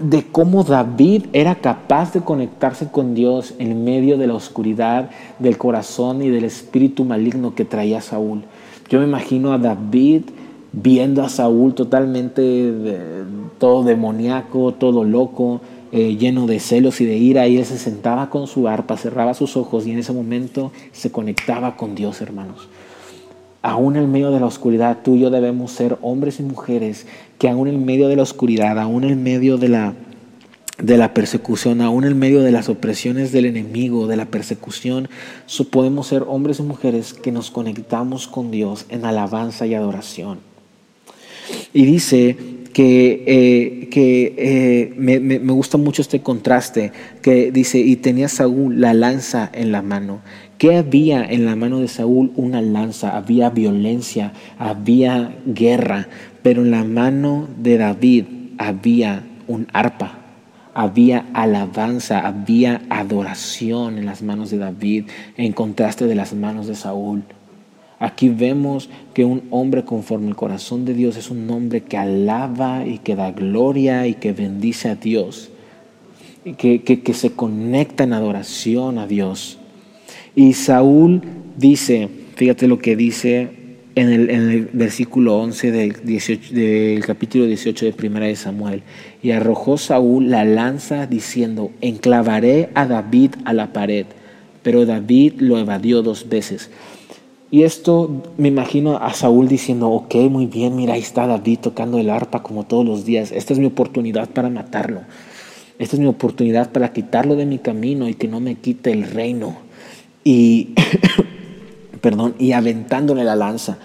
de 0.03 0.23
cómo 0.23 0.63
David 0.63 1.27
era 1.31 1.55
capaz 1.55 2.13
de 2.13 2.21
conectarse 2.21 2.89
con 2.91 3.15
Dios 3.15 3.53
en 3.57 3.85
medio 3.85 4.17
de 4.17 4.27
la 4.27 4.33
oscuridad 4.33 5.09
del 5.39 5.57
corazón 5.57 6.21
y 6.21 6.29
del 6.29 6.43
espíritu 6.43 7.05
maligno 7.05 7.55
que 7.55 7.63
traía 7.63 8.01
Saúl. 8.01 8.43
Yo 8.89 8.99
me 8.99 9.05
imagino 9.05 9.53
a 9.53 9.57
David 9.57 10.23
viendo 10.73 11.23
a 11.23 11.29
Saúl 11.29 11.73
totalmente 11.73 12.73
todo 13.57 13.83
demoníaco, 13.83 14.73
todo 14.73 15.05
loco, 15.05 15.61
eh, 15.93 16.17
lleno 16.17 16.47
de 16.47 16.59
celos 16.59 16.99
y 16.99 17.05
de 17.05 17.17
ira, 17.17 17.47
y 17.47 17.57
él 17.57 17.65
se 17.65 17.77
sentaba 17.77 18.29
con 18.29 18.47
su 18.47 18.67
arpa, 18.67 18.97
cerraba 18.97 19.33
sus 19.33 19.55
ojos 19.55 19.87
y 19.87 19.91
en 19.91 19.99
ese 19.99 20.11
momento 20.11 20.71
se 20.91 21.11
conectaba 21.11 21.77
con 21.77 21.95
Dios, 21.95 22.19
hermanos 22.21 22.67
aún 23.63 23.95
en 23.95 24.11
medio 24.11 24.29
de 24.29 24.41
la 24.41 24.45
oscuridad, 24.45 24.99
tú 25.03 25.15
y 25.15 25.21
yo 25.21 25.31
debemos 25.31 25.71
ser 25.71 25.97
hombres 26.01 26.39
y 26.39 26.43
mujeres 26.43 27.07
que 27.39 27.49
aún 27.49 27.67
en 27.67 27.85
medio 27.85 28.09
de 28.09 28.17
la 28.17 28.23
oscuridad, 28.23 28.77
aún 28.77 29.05
en 29.05 29.23
medio 29.23 29.57
de 29.57 29.69
la, 29.69 29.93
de 30.77 30.97
la 30.97 31.13
persecución, 31.13 31.81
aún 31.81 32.03
en 32.03 32.19
medio 32.19 32.41
de 32.43 32.51
las 32.51 32.67
opresiones 32.67 33.31
del 33.31 33.45
enemigo, 33.45 34.05
de 34.05 34.17
la 34.17 34.25
persecución, 34.25 35.07
podemos 35.71 36.07
ser 36.07 36.25
hombres 36.27 36.59
y 36.59 36.63
mujeres 36.63 37.13
que 37.13 37.31
nos 37.31 37.51
conectamos 37.51 38.27
con 38.27 38.51
Dios 38.51 38.85
en 38.89 39.05
alabanza 39.05 39.65
y 39.65 39.73
adoración. 39.73 40.39
Y 41.73 41.85
dice 41.85 42.37
que, 42.73 43.23
eh, 43.27 43.89
que 43.89 44.33
eh, 44.37 44.93
me, 44.97 45.19
me, 45.19 45.53
gusta 45.53 45.77
mucho 45.77 46.01
este 46.01 46.21
contraste, 46.21 46.91
que 47.21 47.51
dice, 47.51 47.79
y 47.79 47.95
tenía 47.95 48.27
Saúl 48.27 48.81
la 48.81 48.93
lanza 48.93 49.49
en 49.53 49.71
la 49.71 49.81
mano. 49.81 50.21
¿Qué 50.57 50.77
había 50.77 51.23
en 51.23 51.45
la 51.45 51.55
mano 51.55 51.79
de 51.79 51.87
Saúl? 51.87 52.31
Una 52.35 52.61
lanza, 52.61 53.15
había 53.15 53.49
violencia, 53.51 54.33
había 54.57 55.35
guerra, 55.45 56.07
pero 56.41 56.63
en 56.63 56.71
la 56.71 56.83
mano 56.83 57.47
de 57.57 57.77
David 57.77 58.25
había 58.57 59.23
un 59.47 59.67
arpa, 59.73 60.19
había 60.73 61.25
alabanza, 61.33 62.25
había 62.25 62.81
adoración 62.89 63.97
en 63.97 64.05
las 64.05 64.23
manos 64.23 64.49
de 64.49 64.57
David, 64.57 65.05
en 65.37 65.53
contraste 65.53 66.07
de 66.07 66.15
las 66.15 66.33
manos 66.33 66.67
de 66.67 66.75
Saúl. 66.75 67.23
Aquí 68.03 68.27
vemos 68.27 68.89
que 69.13 69.23
un 69.23 69.43
hombre 69.49 69.85
conforme 69.85 70.27
al 70.27 70.35
corazón 70.35 70.83
de 70.83 70.93
Dios 70.93 71.15
es 71.15 71.31
un 71.31 71.49
hombre 71.49 71.83
que 71.83 71.95
alaba 71.95 72.85
y 72.85 72.97
que 72.97 73.15
da 73.15 73.31
gloria 73.31 74.07
y 74.07 74.15
que 74.15 74.33
bendice 74.33 74.89
a 74.89 74.95
Dios, 74.95 75.51
y 76.43 76.55
que, 76.55 76.81
que 76.81 77.13
se 77.13 77.31
conecta 77.31 78.03
en 78.03 78.11
adoración 78.11 78.97
a 78.97 79.07
Dios. 79.07 79.57
Y 80.35 80.51
Saúl 80.51 81.21
dice, 81.55 82.09
fíjate 82.35 82.67
lo 82.67 82.77
que 82.79 82.97
dice 82.97 83.51
en 83.95 84.11
el, 84.11 84.69
versículo 84.73 85.37
11 85.37 85.71
del, 85.71 85.95
18, 86.03 86.53
del 86.53 87.05
capítulo 87.05 87.45
18 87.45 87.85
de 87.85 87.93
Primera 87.93 88.25
de 88.25 88.35
Samuel. 88.35 88.83
Y 89.21 89.31
arrojó 89.31 89.77
Saúl 89.77 90.29
la 90.29 90.43
lanza 90.43 91.07
diciendo, 91.07 91.71
enclavaré 91.79 92.67
a 92.73 92.85
David 92.85 93.35
a 93.45 93.53
la 93.53 93.71
pared. 93.71 94.07
Pero 94.61 94.85
David 94.85 95.35
lo 95.37 95.57
evadió 95.57 96.01
dos 96.01 96.27
veces. 96.27 96.69
Y 97.53 97.61
esto 97.65 98.09
me 98.35 98.47
imagino 98.47 98.97
a 98.97 99.13
Saúl 99.13 99.47
diciendo, 99.47 99.91
ok, 99.91 100.15
muy 100.27 100.47
bien, 100.47 100.75
mira, 100.75 100.95
ahí 100.95 101.01
está 101.01 101.27
David 101.27 101.59
tocando 101.59 101.99
el 101.99 102.09
arpa 102.09 102.41
como 102.41 102.63
todos 102.63 102.83
los 102.83 103.05
días. 103.05 103.31
Esta 103.31 103.53
es 103.53 103.59
mi 103.59 103.67
oportunidad 103.67 104.27
para 104.27 104.49
matarlo. 104.49 105.01
Esta 105.77 105.95
es 105.95 105.99
mi 105.99 106.07
oportunidad 106.07 106.71
para 106.71 106.91
quitarlo 106.93 107.35
de 107.35 107.45
mi 107.45 107.59
camino 107.59 108.09
y 108.09 108.15
que 108.15 108.27
no 108.27 108.39
me 108.39 108.55
quite 108.55 108.91
el 108.91 109.03
reino 109.03 109.55
y, 110.23 110.73
perdón, 112.01 112.33
y 112.39 112.53
aventándole 112.53 113.23
la 113.23 113.35
lanza. 113.35 113.77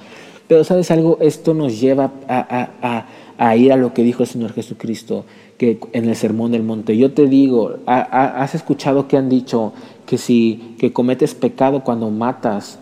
Pero 0.46 0.64
sabes 0.64 0.90
algo, 0.90 1.18
esto 1.20 1.52
nos 1.52 1.78
lleva 1.78 2.10
a, 2.26 3.56
ir 3.56 3.70
a 3.70 3.76
lo 3.76 3.92
que 3.92 4.02
dijo 4.02 4.22
el 4.22 4.30
Señor 4.30 4.54
Jesucristo 4.54 5.26
que 5.58 5.78
en 5.92 6.08
el 6.08 6.16
Sermón 6.16 6.52
del 6.52 6.62
Monte. 6.62 6.96
Yo 6.96 7.12
te 7.12 7.26
digo, 7.26 7.80
has 7.84 8.54
escuchado 8.54 9.08
que 9.08 9.18
han 9.18 9.28
dicho 9.28 9.74
que 10.06 10.16
si 10.16 10.74
que 10.78 10.90
cometes 10.90 11.34
pecado 11.34 11.84
cuando 11.84 12.08
matas, 12.08 12.78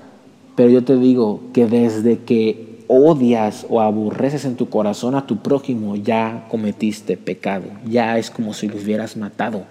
pero 0.56 0.70
yo 0.70 0.82
te 0.82 0.96
digo 0.96 1.40
que 1.52 1.66
desde 1.66 2.18
que 2.20 2.66
odias 2.88 3.66
o 3.68 3.80
aborreces 3.80 4.44
en 4.44 4.56
tu 4.56 4.68
corazón 4.68 5.14
a 5.14 5.26
tu 5.26 5.38
prójimo, 5.38 5.96
ya 5.96 6.46
cometiste 6.48 7.16
pecado, 7.16 7.64
ya 7.88 8.18
es 8.18 8.30
como 8.30 8.54
si 8.54 8.68
lo 8.68 8.76
hubieras 8.76 9.16
matado. 9.16 9.64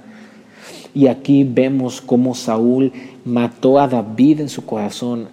Y 0.94 1.08
aquí 1.08 1.44
vemos 1.44 2.02
cómo 2.02 2.36
Saúl 2.36 2.94
mató 3.26 3.80
a 3.80 3.88
David 3.88 4.42
en 4.42 4.50
su 4.50 4.66
corazón 4.66 5.28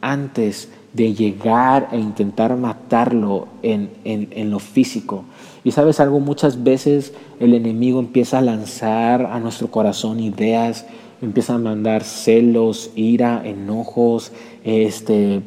antes 0.00 0.68
de 0.92 1.14
llegar 1.14 1.88
e 1.92 1.98
intentar 1.98 2.56
matarlo 2.56 3.48
en, 3.62 3.90
en, 4.04 4.50
lo 4.50 4.58
físico. 4.58 5.24
Y 5.62 5.72
sabes 5.72 6.00
algo, 6.00 6.20
muchas 6.20 6.62
veces 6.62 7.12
el 7.38 7.54
enemigo 7.54 8.00
empieza 8.00 8.38
a 8.38 8.42
lanzar 8.42 9.26
a 9.26 9.38
nuestro 9.40 9.68
corazón 9.70 10.20
ideas, 10.20 10.86
empieza 11.22 11.54
a 11.54 11.58
mandar 11.58 12.04
celos, 12.04 12.90
ira, 12.94 13.42
enojos, 13.44 14.32
este, 14.64 15.42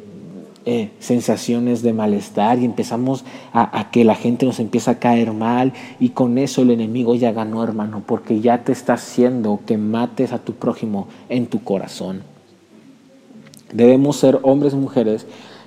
eh, 0.66 0.90
sensaciones 0.98 1.82
de 1.82 1.92
malestar 1.92 2.58
y 2.58 2.64
empezamos 2.64 3.24
a, 3.52 3.90
que 3.90 4.02
la 4.02 4.14
gente 4.14 4.46
nos 4.46 4.60
empieza 4.60 4.92
a 4.92 4.98
caer 4.98 5.32
mal 5.32 5.74
y 6.00 6.10
con 6.10 6.38
eso 6.38 6.62
el 6.62 6.70
enemigo 6.70 7.14
ya 7.14 7.32
ganó 7.32 7.62
hermano 7.62 8.02
porque 8.06 8.40
ya 8.40 8.64
te 8.64 8.72
está 8.72 8.94
haciendo 8.94 9.60
que 9.66 9.76
mates 9.76 10.32
a 10.32 10.38
tu 10.38 10.54
prójimo 10.54 11.08
en 11.28 11.48
tu 11.48 11.62
corazón. 11.62 12.22
Debemos 13.74 14.16
ser 14.16 14.38
hombres 14.42 14.72
y 14.72 14.76
mujeres 14.76 15.26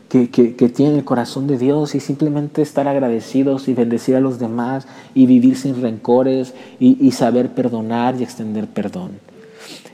que, 0.09 0.25
tienen 0.27 0.95
el 0.95 1.03
corazón 1.03 1.45
de 1.45 1.57
Dios 1.57 1.93
y 1.93 1.99
simplemente 1.99 2.61
estar 2.61 2.87
agradecidos 2.87 3.67
y 3.67 3.73
bendecir 3.73 4.15
a 4.15 4.21
los 4.21 4.39
demás 4.39 4.87
y 5.13 5.27
vivir 5.27 5.57
sin 5.57 5.79
rencores 5.79 6.55
y 6.79 7.11
saber 7.11 7.53
perdonar 7.53 8.15
y 8.19 8.23
extender 8.23 8.65
perdón. 8.67 9.26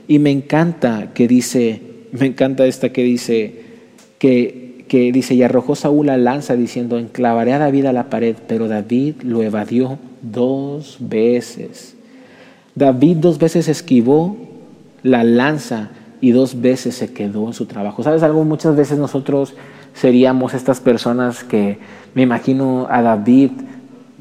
Y 0.06 0.18
me 0.18 0.30
encanta 0.30 1.12
que 1.14 1.28
dice, 1.28 1.80
me 2.12 2.26
encanta 2.26 2.66
esta 2.66 2.90
que 2.90 3.02
dice 3.02 3.62
que 4.18 4.64
que 4.88 5.12
dice, 5.12 5.34
y 5.34 5.42
arrojó 5.42 5.74
Saúl 5.74 6.06
la 6.06 6.16
lanza 6.16 6.56
diciendo, 6.56 6.98
enclavaré 6.98 7.52
a 7.52 7.58
David 7.58 7.86
a 7.86 7.92
la 7.92 8.10
pared, 8.10 8.36
pero 8.46 8.68
David 8.68 9.16
lo 9.22 9.42
evadió 9.42 9.98
dos 10.22 10.98
veces. 11.00 11.96
David 12.74 13.18
dos 13.18 13.38
veces 13.38 13.68
esquivó 13.68 14.36
la 15.02 15.24
lanza 15.24 15.90
y 16.20 16.32
dos 16.32 16.60
veces 16.60 16.94
se 16.94 17.12
quedó 17.12 17.46
en 17.46 17.54
su 17.54 17.66
trabajo. 17.66 18.02
¿Sabes 18.02 18.22
algo? 18.22 18.44
Muchas 18.44 18.76
veces 18.76 18.98
nosotros 18.98 19.54
seríamos 19.94 20.54
estas 20.54 20.80
personas 20.80 21.44
que 21.44 21.78
me 22.14 22.22
imagino 22.22 22.86
a 22.90 23.02
David 23.02 23.50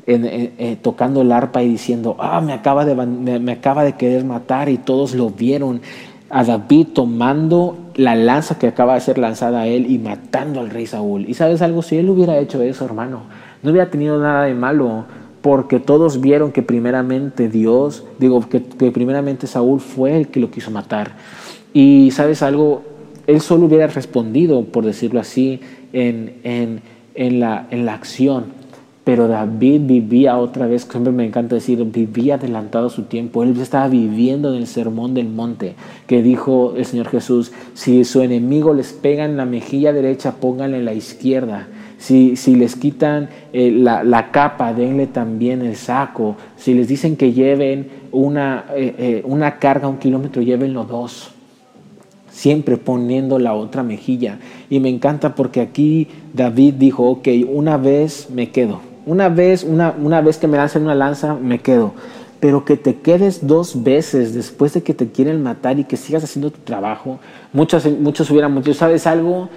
eh, 0.06 0.78
tocando 0.82 1.22
el 1.22 1.32
arpa 1.32 1.64
y 1.64 1.70
diciendo, 1.70 2.16
ah, 2.20 2.42
me 2.42 2.54
acaba, 2.54 2.86
de, 2.86 2.96
me 2.96 3.52
acaba 3.52 3.84
de 3.84 3.94
querer 3.94 4.26
matar 4.26 4.70
y 4.70 4.78
todos 4.78 5.14
lo 5.14 5.30
vieron 5.30 5.82
a 6.34 6.44
David 6.44 6.88
tomando 6.94 7.78
la 7.96 8.16
lanza 8.16 8.58
que 8.58 8.66
acaba 8.66 8.96
de 8.96 9.02
ser 9.02 9.20
lanzada 9.20 9.62
a 9.62 9.68
él 9.68 9.90
y 9.90 10.00
matando 10.00 10.62
al 10.62 10.72
rey 10.72 10.88
Saúl. 10.88 11.30
Y 11.30 11.36
sabes 11.36 11.62
algo, 11.62 11.84
si 11.84 11.98
él 11.98 12.10
hubiera 12.10 12.40
hecho 12.40 12.62
eso, 12.64 12.86
hermano, 12.86 13.22
no 13.62 13.70
hubiera 13.70 13.92
tenido 13.92 14.20
nada 14.20 14.46
de 14.46 14.56
malo, 14.56 15.06
porque 15.42 15.80
todos 15.80 16.22
vieron 16.22 16.52
que 16.52 16.64
primeramente 16.64 17.50
Dios, 17.50 18.04
digo, 18.18 18.50
que, 18.50 18.62
primeramente 18.62 19.46
Saúl 19.46 19.80
fue 19.80 20.18
el 20.18 20.28
que 20.30 20.40
lo 20.40 20.50
quiso 20.50 20.72
matar. 20.72 21.12
Y 21.72 22.10
sabes 22.12 22.42
algo, 22.42 22.82
él 23.28 23.40
solo 23.40 23.68
hubiera 23.68 23.86
respondido, 23.86 24.64
por 24.64 24.86
decirlo 24.86 25.20
así, 25.20 25.60
en, 25.92 26.40
en, 26.44 26.82
en, 27.14 27.40
la, 27.40 27.68
en 27.70 27.86
la 27.86 27.94
acción. 27.94 28.46
Pero 29.04 29.28
David 29.28 29.82
vivía 29.84 30.38
otra 30.38 30.66
vez, 30.66 30.88
siempre 30.90 31.12
me 31.12 31.26
encanta 31.26 31.56
decir, 31.56 31.84
vivía 31.84 32.36
adelantado 32.36 32.90
su 32.90 33.04
tiempo. 33.04 33.44
Él 33.44 33.60
estaba 33.60 33.90
viviendo 33.90 34.54
en 34.54 34.62
el 34.62 34.68
sermón 34.68 35.14
del 35.14 35.28
monte 35.28 35.76
que 36.08 36.24
dijo 36.24 36.74
el 36.78 36.86
Señor 36.86 37.10
Jesús, 37.10 37.52
si 37.74 38.06
su 38.06 38.22
enemigo 38.22 38.74
les 38.74 38.94
pega 38.94 39.26
en 39.26 39.36
la 39.36 39.46
mejilla 39.46 39.92
derecha, 39.92 40.36
pónganle 40.40 40.78
en 40.78 40.86
la 40.86 40.94
izquierda. 40.94 41.68
Si, 41.98 42.38
si 42.38 42.56
les 42.56 42.76
quitan 42.78 43.30
eh, 43.52 43.72
la, 43.72 44.04
la, 44.04 44.32
capa, 44.32 44.74
denle 44.74 45.08
también 45.08 45.62
el 45.62 45.76
saco. 45.76 46.38
Si 46.56 46.74
les 46.74 46.88
dicen 46.88 47.18
que 47.18 47.34
lleven 47.34 47.88
una, 48.12 48.66
eh, 48.76 48.96
eh, 48.98 49.22
una 49.26 49.60
carga 49.60 49.88
un 49.88 49.98
kilómetro, 49.98 50.42
llévenlo 50.42 50.86
dos. 50.86 51.32
Siempre 52.30 52.78
poniendo 52.78 53.38
la 53.38 53.54
otra 53.54 53.84
mejilla. 53.84 54.40
Y 54.70 54.80
me 54.80 54.90
encanta 54.90 55.36
porque 55.36 55.62
aquí 55.62 56.08
David 56.34 56.76
dijo, 56.76 57.10
ok, 57.10 57.28
una 57.48 57.78
vez 57.78 58.30
me 58.30 58.50
quedo 58.50 58.93
una 59.06 59.30
vez, 59.30 59.64
una, 59.64 59.94
una 60.02 60.22
vez 60.22 60.38
que 60.38 60.48
me 60.48 60.58
lancen 60.58 60.84
una 60.84 60.96
lanza, 60.96 61.34
me 61.36 61.60
quedo. 61.60 61.94
Pero 62.40 62.66
que 62.66 62.76
te 62.76 62.96
quedes 62.96 63.48
dos 63.48 63.84
veces 63.84 64.34
después 64.34 64.74
de 64.74 64.84
que 64.84 64.94
te 64.94 65.08
quieren 65.08 65.42
matar 65.42 65.80
y 65.80 65.86
que 65.86 65.96
sigas 65.96 66.24
haciendo 66.24 66.52
tu 66.52 66.60
trabajo. 66.60 67.20
Muchos, 67.54 67.86
muchos 67.86 68.30
hubieran 68.32 68.54
mucho, 68.54 68.74
¿sabes 68.74 69.08
algo? 69.08 69.50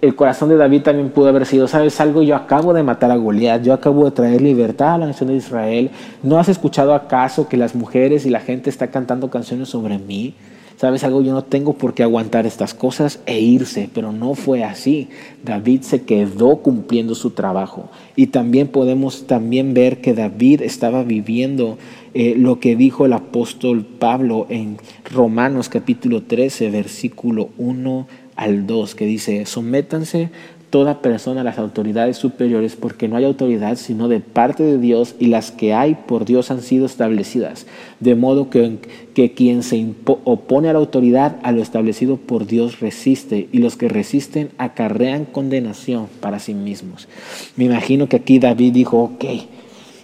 El 0.00 0.14
corazón 0.14 0.48
de 0.48 0.56
David 0.56 0.82
también 0.82 1.10
pudo 1.10 1.28
haber 1.28 1.46
sido, 1.46 1.66
¿sabes 1.66 2.00
algo? 2.00 2.22
Yo 2.22 2.36
acabo 2.36 2.72
de 2.72 2.82
matar 2.82 3.10
a 3.10 3.16
Goliat, 3.16 3.62
yo 3.62 3.72
acabo 3.72 4.04
de 4.04 4.12
traer 4.12 4.40
libertad 4.40 4.94
a 4.94 4.98
la 4.98 5.06
nación 5.06 5.30
de 5.30 5.36
Israel. 5.36 5.90
¿No 6.22 6.38
has 6.38 6.48
escuchado 6.48 6.94
acaso 6.94 7.48
que 7.48 7.56
las 7.56 7.74
mujeres 7.74 8.24
y 8.24 8.30
la 8.30 8.40
gente 8.40 8.70
está 8.70 8.88
cantando 8.88 9.30
canciones 9.30 9.68
sobre 9.68 9.98
mí? 9.98 10.34
¿Sabes 10.78 11.02
algo? 11.02 11.22
Yo 11.22 11.32
no 11.32 11.42
tengo 11.42 11.74
por 11.74 11.92
qué 11.92 12.04
aguantar 12.04 12.46
estas 12.46 12.72
cosas 12.72 13.20
e 13.26 13.40
irse, 13.40 13.90
pero 13.92 14.12
no 14.12 14.34
fue 14.34 14.62
así. 14.62 15.08
David 15.44 15.82
se 15.82 16.02
quedó 16.02 16.58
cumpliendo 16.58 17.14
su 17.14 17.30
trabajo. 17.30 17.90
Y 18.14 18.28
también 18.28 18.68
podemos 18.68 19.26
también 19.26 19.74
ver 19.74 20.00
que 20.00 20.14
David 20.14 20.62
estaba 20.62 21.02
viviendo 21.02 21.78
eh, 22.14 22.34
lo 22.36 22.60
que 22.60 22.76
dijo 22.76 23.04
el 23.04 23.12
apóstol 23.12 23.84
Pablo 23.84 24.46
en 24.48 24.78
Romanos 25.12 25.68
capítulo 25.68 26.22
13, 26.22 26.70
versículo 26.70 27.50
1 27.58 28.06
al 28.36 28.68
2, 28.68 28.94
que 28.94 29.04
dice, 29.04 29.46
sométanse 29.46 30.30
toda 30.70 31.00
persona 31.00 31.40
a 31.40 31.44
las 31.44 31.58
autoridades 31.58 32.16
superiores, 32.16 32.76
porque 32.76 33.08
no 33.08 33.16
hay 33.16 33.24
autoridad 33.24 33.76
sino 33.76 34.08
de 34.08 34.20
parte 34.20 34.62
de 34.62 34.78
Dios 34.78 35.14
y 35.18 35.26
las 35.26 35.50
que 35.50 35.72
hay 35.72 35.96
por 36.06 36.24
Dios 36.24 36.50
han 36.50 36.60
sido 36.60 36.86
establecidas. 36.86 37.66
De 38.00 38.14
modo 38.14 38.50
que, 38.50 38.78
que 39.14 39.32
quien 39.32 39.62
se 39.62 39.86
opone 40.04 40.68
a 40.68 40.72
la 40.72 40.78
autoridad, 40.78 41.36
a 41.42 41.52
lo 41.52 41.62
establecido 41.62 42.16
por 42.16 42.46
Dios 42.46 42.80
resiste, 42.80 43.48
y 43.50 43.58
los 43.58 43.76
que 43.76 43.88
resisten 43.88 44.50
acarrean 44.58 45.24
condenación 45.24 46.06
para 46.20 46.38
sí 46.38 46.54
mismos. 46.54 47.08
Me 47.56 47.64
imagino 47.64 48.08
que 48.08 48.16
aquí 48.16 48.38
David 48.38 48.72
dijo, 48.72 48.98
ok, 48.98 49.24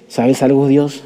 ¿sabes 0.09 0.43
algo 0.43 0.67
Dios? 0.67 1.03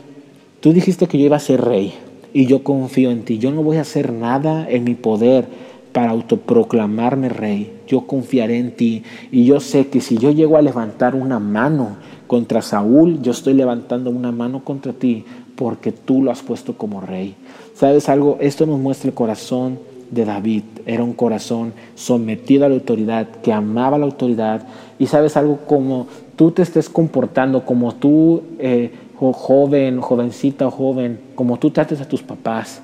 Tú 0.61 0.73
dijiste 0.73 1.07
que 1.07 1.19
yo 1.19 1.27
iba 1.27 1.37
a 1.37 1.41
ser 1.41 1.61
rey 1.61 1.95
y 2.33 2.47
yo 2.47 2.63
confío 2.63 3.11
en 3.11 3.25
ti. 3.25 3.39
Yo 3.39 3.51
no 3.51 3.63
voy 3.63 3.79
a 3.79 3.83
hacer 3.83 4.13
nada 4.13 4.69
en 4.69 4.85
mi 4.85 4.95
poder 4.95 5.68
para 5.93 6.11
autoproclamarme 6.11 7.29
rey. 7.29 7.81
Yo 7.87 8.07
confiaré 8.07 8.59
en 8.59 8.73
ti 8.73 9.03
y 9.31 9.45
yo 9.45 9.61
sé 9.61 9.89
que 9.89 10.01
si 10.01 10.19
yo 10.19 10.31
llego 10.31 10.57
a 10.57 10.63
levantar 10.63 11.15
una 11.15 11.39
mano 11.39 11.97
contra 12.27 12.63
Saúl, 12.63 13.21
yo 13.23 13.33
estoy 13.33 13.55
levantando 13.55 14.11
una 14.11 14.33
mano 14.33 14.65
contra 14.65 14.93
ti 14.93 15.25
porque 15.57 15.93
tú 15.93 16.23
lo 16.23 16.31
has 16.31 16.43
puesto 16.43 16.75
como 16.75 17.01
rey. 17.01 17.35
¿Sabes 17.75 18.09
algo? 18.09 18.39
Esto 18.41 18.67
nos 18.67 18.79
muestra 18.79 19.09
el 19.09 19.15
corazón 19.15 19.79
de 20.11 20.25
David. 20.25 20.63
Era 20.87 21.03
un 21.03 21.15
corazón 21.15 21.73
sometido 21.95 22.65
a 22.65 22.69
la 22.69 22.77
autoridad, 22.77 23.29
que 23.43 23.53
amaba 23.53 23.99
la 23.99 24.05
autoridad. 24.05 24.67
Y 24.99 25.07
sabes 25.07 25.37
algo, 25.37 25.61
como 25.67 26.07
tú 26.37 26.51
te 26.51 26.63
estés 26.63 26.89
comportando, 26.89 27.65
como 27.65 27.95
tú, 27.95 28.43
eh, 28.59 28.93
joven, 29.17 30.01
jovencita 30.01 30.69
o 30.69 30.71
joven, 30.71 31.19
como 31.35 31.59
tú 31.59 31.71
trates 31.71 32.01
a 32.01 32.09
tus 32.09 32.23
papás, 32.23 32.81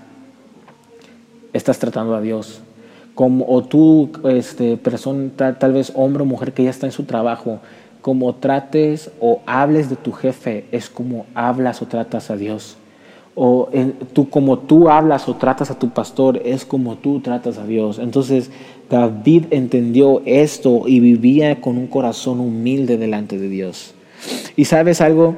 estás 1.52 1.78
tratando 1.78 2.14
a 2.14 2.20
Dios 2.20 2.60
como, 3.14 3.46
o 3.48 3.62
tú, 3.62 4.10
este, 4.24 4.76
persona, 4.76 5.30
tal, 5.36 5.72
vez 5.72 5.92
hombre 5.94 6.22
o 6.22 6.26
mujer 6.26 6.52
que 6.52 6.64
ya 6.64 6.70
está 6.70 6.86
en 6.86 6.92
su 6.92 7.04
trabajo, 7.04 7.60
como 8.00 8.34
trates 8.34 9.10
o 9.20 9.40
hables 9.46 9.88
de 9.88 9.96
tu 9.96 10.12
jefe, 10.12 10.64
es 10.72 10.90
como 10.90 11.26
hablas 11.34 11.80
o 11.80 11.86
tratas 11.86 12.30
a 12.30 12.36
Dios. 12.36 12.76
O 13.36 13.68
tú, 14.12 14.28
como 14.28 14.58
tú 14.58 14.88
hablas 14.88 15.28
o 15.28 15.34
tratas 15.34 15.70
a 15.70 15.78
tu 15.78 15.90
pastor, 15.90 16.40
es 16.44 16.64
como 16.64 16.96
tú 16.96 17.20
tratas 17.20 17.58
a 17.58 17.66
Dios. 17.66 17.98
Entonces, 17.98 18.50
David 18.90 19.46
entendió 19.50 20.22
esto 20.24 20.82
y 20.86 21.00
vivía 21.00 21.60
con 21.60 21.78
un 21.78 21.86
corazón 21.86 22.40
humilde 22.40 22.96
delante 22.96 23.38
de 23.38 23.48
Dios. 23.48 23.94
Y 24.56 24.66
sabes 24.66 25.00
algo, 25.00 25.36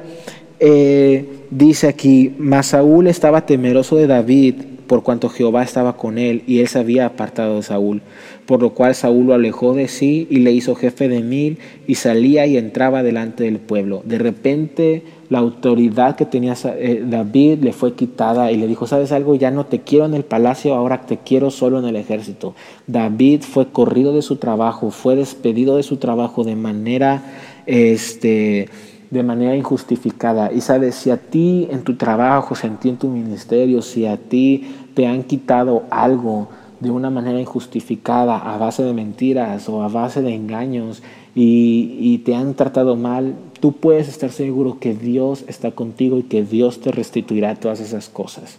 eh, 0.59 1.25
dice 1.49 1.87
aquí, 1.87 2.33
mas 2.37 2.67
Saúl 2.67 3.07
estaba 3.07 3.45
temeroso 3.45 3.95
de 3.95 4.07
David 4.07 4.55
por 4.87 5.03
cuanto 5.03 5.29
Jehová 5.29 5.63
estaba 5.63 5.97
con 5.97 6.17
él 6.17 6.43
y 6.47 6.59
él 6.59 6.67
se 6.67 6.79
había 6.79 7.05
apartado 7.05 7.57
de 7.57 7.63
Saúl. 7.63 8.01
Por 8.45 8.61
lo 8.61 8.71
cual 8.73 8.95
Saúl 8.95 9.27
lo 9.27 9.33
alejó 9.33 9.73
de 9.73 9.87
sí 9.87 10.27
y 10.29 10.37
le 10.37 10.51
hizo 10.51 10.75
jefe 10.75 11.09
de 11.09 11.21
mil 11.21 11.59
y 11.85 11.95
salía 11.95 12.45
y 12.45 12.57
entraba 12.57 13.03
delante 13.03 13.43
del 13.43 13.59
pueblo. 13.59 14.01
De 14.05 14.17
repente 14.17 15.03
la 15.29 15.39
autoridad 15.39 16.15
que 16.15 16.25
tenía 16.25 16.55
eh, 16.77 17.03
David 17.05 17.59
le 17.61 17.73
fue 17.73 17.93
quitada 17.93 18.51
y 18.51 18.57
le 18.57 18.67
dijo, 18.67 18.87
¿sabes 18.87 19.11
algo? 19.11 19.35
Ya 19.35 19.51
no 19.51 19.65
te 19.65 19.81
quiero 19.81 20.05
en 20.05 20.13
el 20.13 20.23
palacio, 20.23 20.73
ahora 20.73 21.01
te 21.05 21.17
quiero 21.17 21.51
solo 21.51 21.79
en 21.79 21.85
el 21.85 21.97
ejército. 21.97 22.55
David 22.87 23.41
fue 23.41 23.67
corrido 23.67 24.13
de 24.13 24.21
su 24.21 24.37
trabajo, 24.37 24.89
fue 24.91 25.15
despedido 25.15 25.75
de 25.75 25.83
su 25.83 25.97
trabajo 25.97 26.43
de 26.45 26.55
manera 26.55 27.23
este 27.65 28.69
de 29.09 29.23
manera 29.23 29.55
injustificada. 29.55 30.51
Y 30.51 30.61
sabes, 30.61 30.95
si 30.95 31.11
a 31.11 31.17
ti 31.17 31.67
en 31.71 31.83
tu 31.83 31.95
trabajo, 31.95 32.55
si 32.55 32.67
a 32.67 32.71
ti 32.71 32.89
en 32.89 32.97
tu 32.97 33.07
ministerio, 33.09 33.81
si 33.81 34.05
a 34.05 34.17
ti 34.17 34.67
te 34.93 35.07
han 35.07 35.23
quitado 35.23 35.83
algo 35.89 36.49
de 36.79 36.91
una 36.91 37.09
manera 37.09 37.39
injustificada, 37.39 38.37
a 38.37 38.57
base 38.57 38.83
de 38.83 38.93
mentiras 38.93 39.67
o 39.69 39.81
a 39.81 39.87
base 39.87 40.21
de 40.21 40.33
engaños, 40.33 41.01
y, 41.39 42.17
te 42.25 42.33
han 42.33 42.55
tratado 42.55 42.95
mal, 42.95 43.35
tú 43.59 43.73
puedes 43.73 44.07
estar 44.07 44.31
seguro 44.31 44.79
que 44.79 44.95
Dios 44.95 45.43
está 45.47 45.71
contigo 45.71 46.17
y 46.17 46.23
que 46.23 46.43
Dios 46.43 46.81
te 46.81 46.91
restituirá 46.91 47.53
todas 47.55 47.79
esas 47.79 48.09
cosas. 48.09 48.57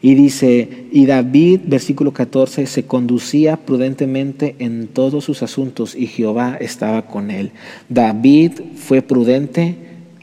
Y 0.00 0.14
dice, 0.14 0.86
y 0.92 1.06
David, 1.06 1.60
versículo 1.64 2.12
14, 2.12 2.66
se 2.66 2.84
conducía 2.84 3.56
prudentemente 3.56 4.54
en 4.58 4.88
todos 4.88 5.24
sus 5.24 5.42
asuntos 5.42 5.94
y 5.94 6.06
Jehová 6.06 6.56
estaba 6.60 7.06
con 7.06 7.30
él. 7.30 7.50
David 7.88 8.52
fue 8.76 9.02
prudente 9.02 9.76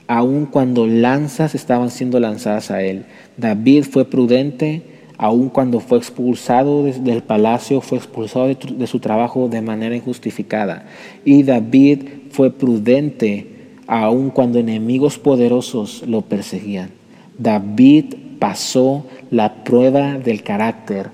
aun 0.08 0.45
cuando 0.45 0.88
lanzas 0.88 1.56
estaban 1.56 1.89
siendo 1.89 2.20
lanzadas 2.20 2.72
a 2.72 2.84
él. 2.84 3.06
David 3.38 3.84
fue 3.84 4.06
prudente 4.06 4.84
aun 5.18 5.49
cuando 5.49 5.80
fue 5.80 5.97
expulsado 5.97 6.84
del 6.84 7.24
palacio, 7.24 7.82
fue 7.82 7.97
expulsado 7.97 8.47
de, 8.47 8.88
su 8.88 8.99
trabajo 8.99 9.47
de 9.47 9.62
manera 9.62 9.95
injustificada. 9.95 10.86
Y 11.24 11.43
David 11.43 12.03
fue 12.32 12.51
prudente 12.51 13.47
aun 13.88 14.30
cuando 14.30 14.60
enemigos 14.60 15.18
poderosos 15.18 16.03
lo 16.08 16.22
perseguían. 16.22 16.89
David 17.38 18.16
pasó 18.39 19.05
la 19.31 19.63
prueba 19.63 20.17
del 20.17 20.43
carácter. 20.43 21.09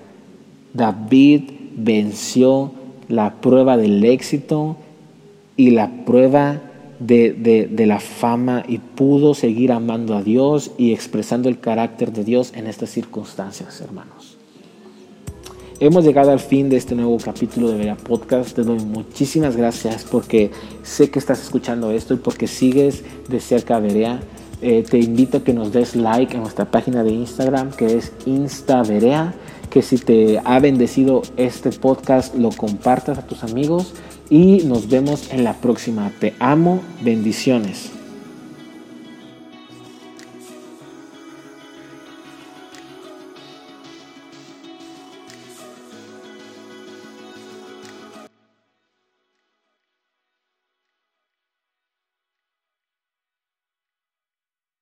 David 0.74 1.44
venció 1.76 2.72
la 3.08 3.42
prueba 3.42 3.78
del 3.78 4.04
éxito 4.04 4.78
y 5.58 5.72
la 5.72 6.06
prueba 6.06 6.62
de, 7.00 7.84
la 7.86 8.00
fama 8.00 8.64
y 8.68 8.78
pudo 8.78 9.34
seguir 9.34 9.72
amando 9.72 10.16
a 10.16 10.22
Dios 10.22 10.72
y 10.78 10.94
expresando 10.94 11.50
el 11.50 11.60
carácter 11.60 12.12
de 12.12 12.24
Dios 12.24 12.54
en 12.56 12.68
estas 12.68 12.90
circunstancias, 12.90 13.82
hermanos. 13.82 14.38
Hemos 15.80 16.06
llegado 16.06 16.32
al 16.32 16.40
fin 16.40 16.70
de 16.70 16.78
este 16.78 16.94
nuevo 16.94 17.18
capítulo 17.18 17.70
de 17.70 17.78
Vera 17.78 17.98
Podcast. 17.98 18.56
Te 18.56 18.62
doy 18.62 18.78
muchísimas 18.80 19.58
gracias 19.58 20.04
porque 20.04 20.52
sé 20.84 21.10
que 21.10 21.18
estás 21.18 21.42
escuchando 21.42 21.90
esto 21.90 22.14
y 22.14 22.18
porque 22.18 22.46
sigues 22.46 23.04
de 23.28 23.40
cerca 23.40 23.78
a 23.78 23.80
Berea. 23.80 24.20
Eh, 24.62 24.84
te 24.88 25.00
invito 25.00 25.38
a 25.38 25.44
que 25.44 25.54
nos 25.54 25.72
des 25.72 25.96
like 25.96 26.36
en 26.36 26.42
nuestra 26.42 26.66
página 26.70 27.04
de 27.04 27.12
Instagram 27.12 27.72
que 27.72 27.98
es 27.98 28.12
InstaVerea. 28.26 29.34
Que 29.70 29.82
si 29.82 29.98
te 29.98 30.40
ha 30.44 30.60
bendecido 30.60 31.22
este 31.38 31.72
podcast, 31.72 32.36
lo 32.36 32.50
compartas 32.50 33.18
a 33.18 33.26
tus 33.26 33.44
amigos 33.44 33.94
y 34.30 34.64
nos 34.66 34.90
vemos 34.90 35.32
en 35.32 35.44
la 35.44 35.54
próxima. 35.54 36.12
Te 36.20 36.34
amo, 36.40 36.82
bendiciones. 37.02 38.01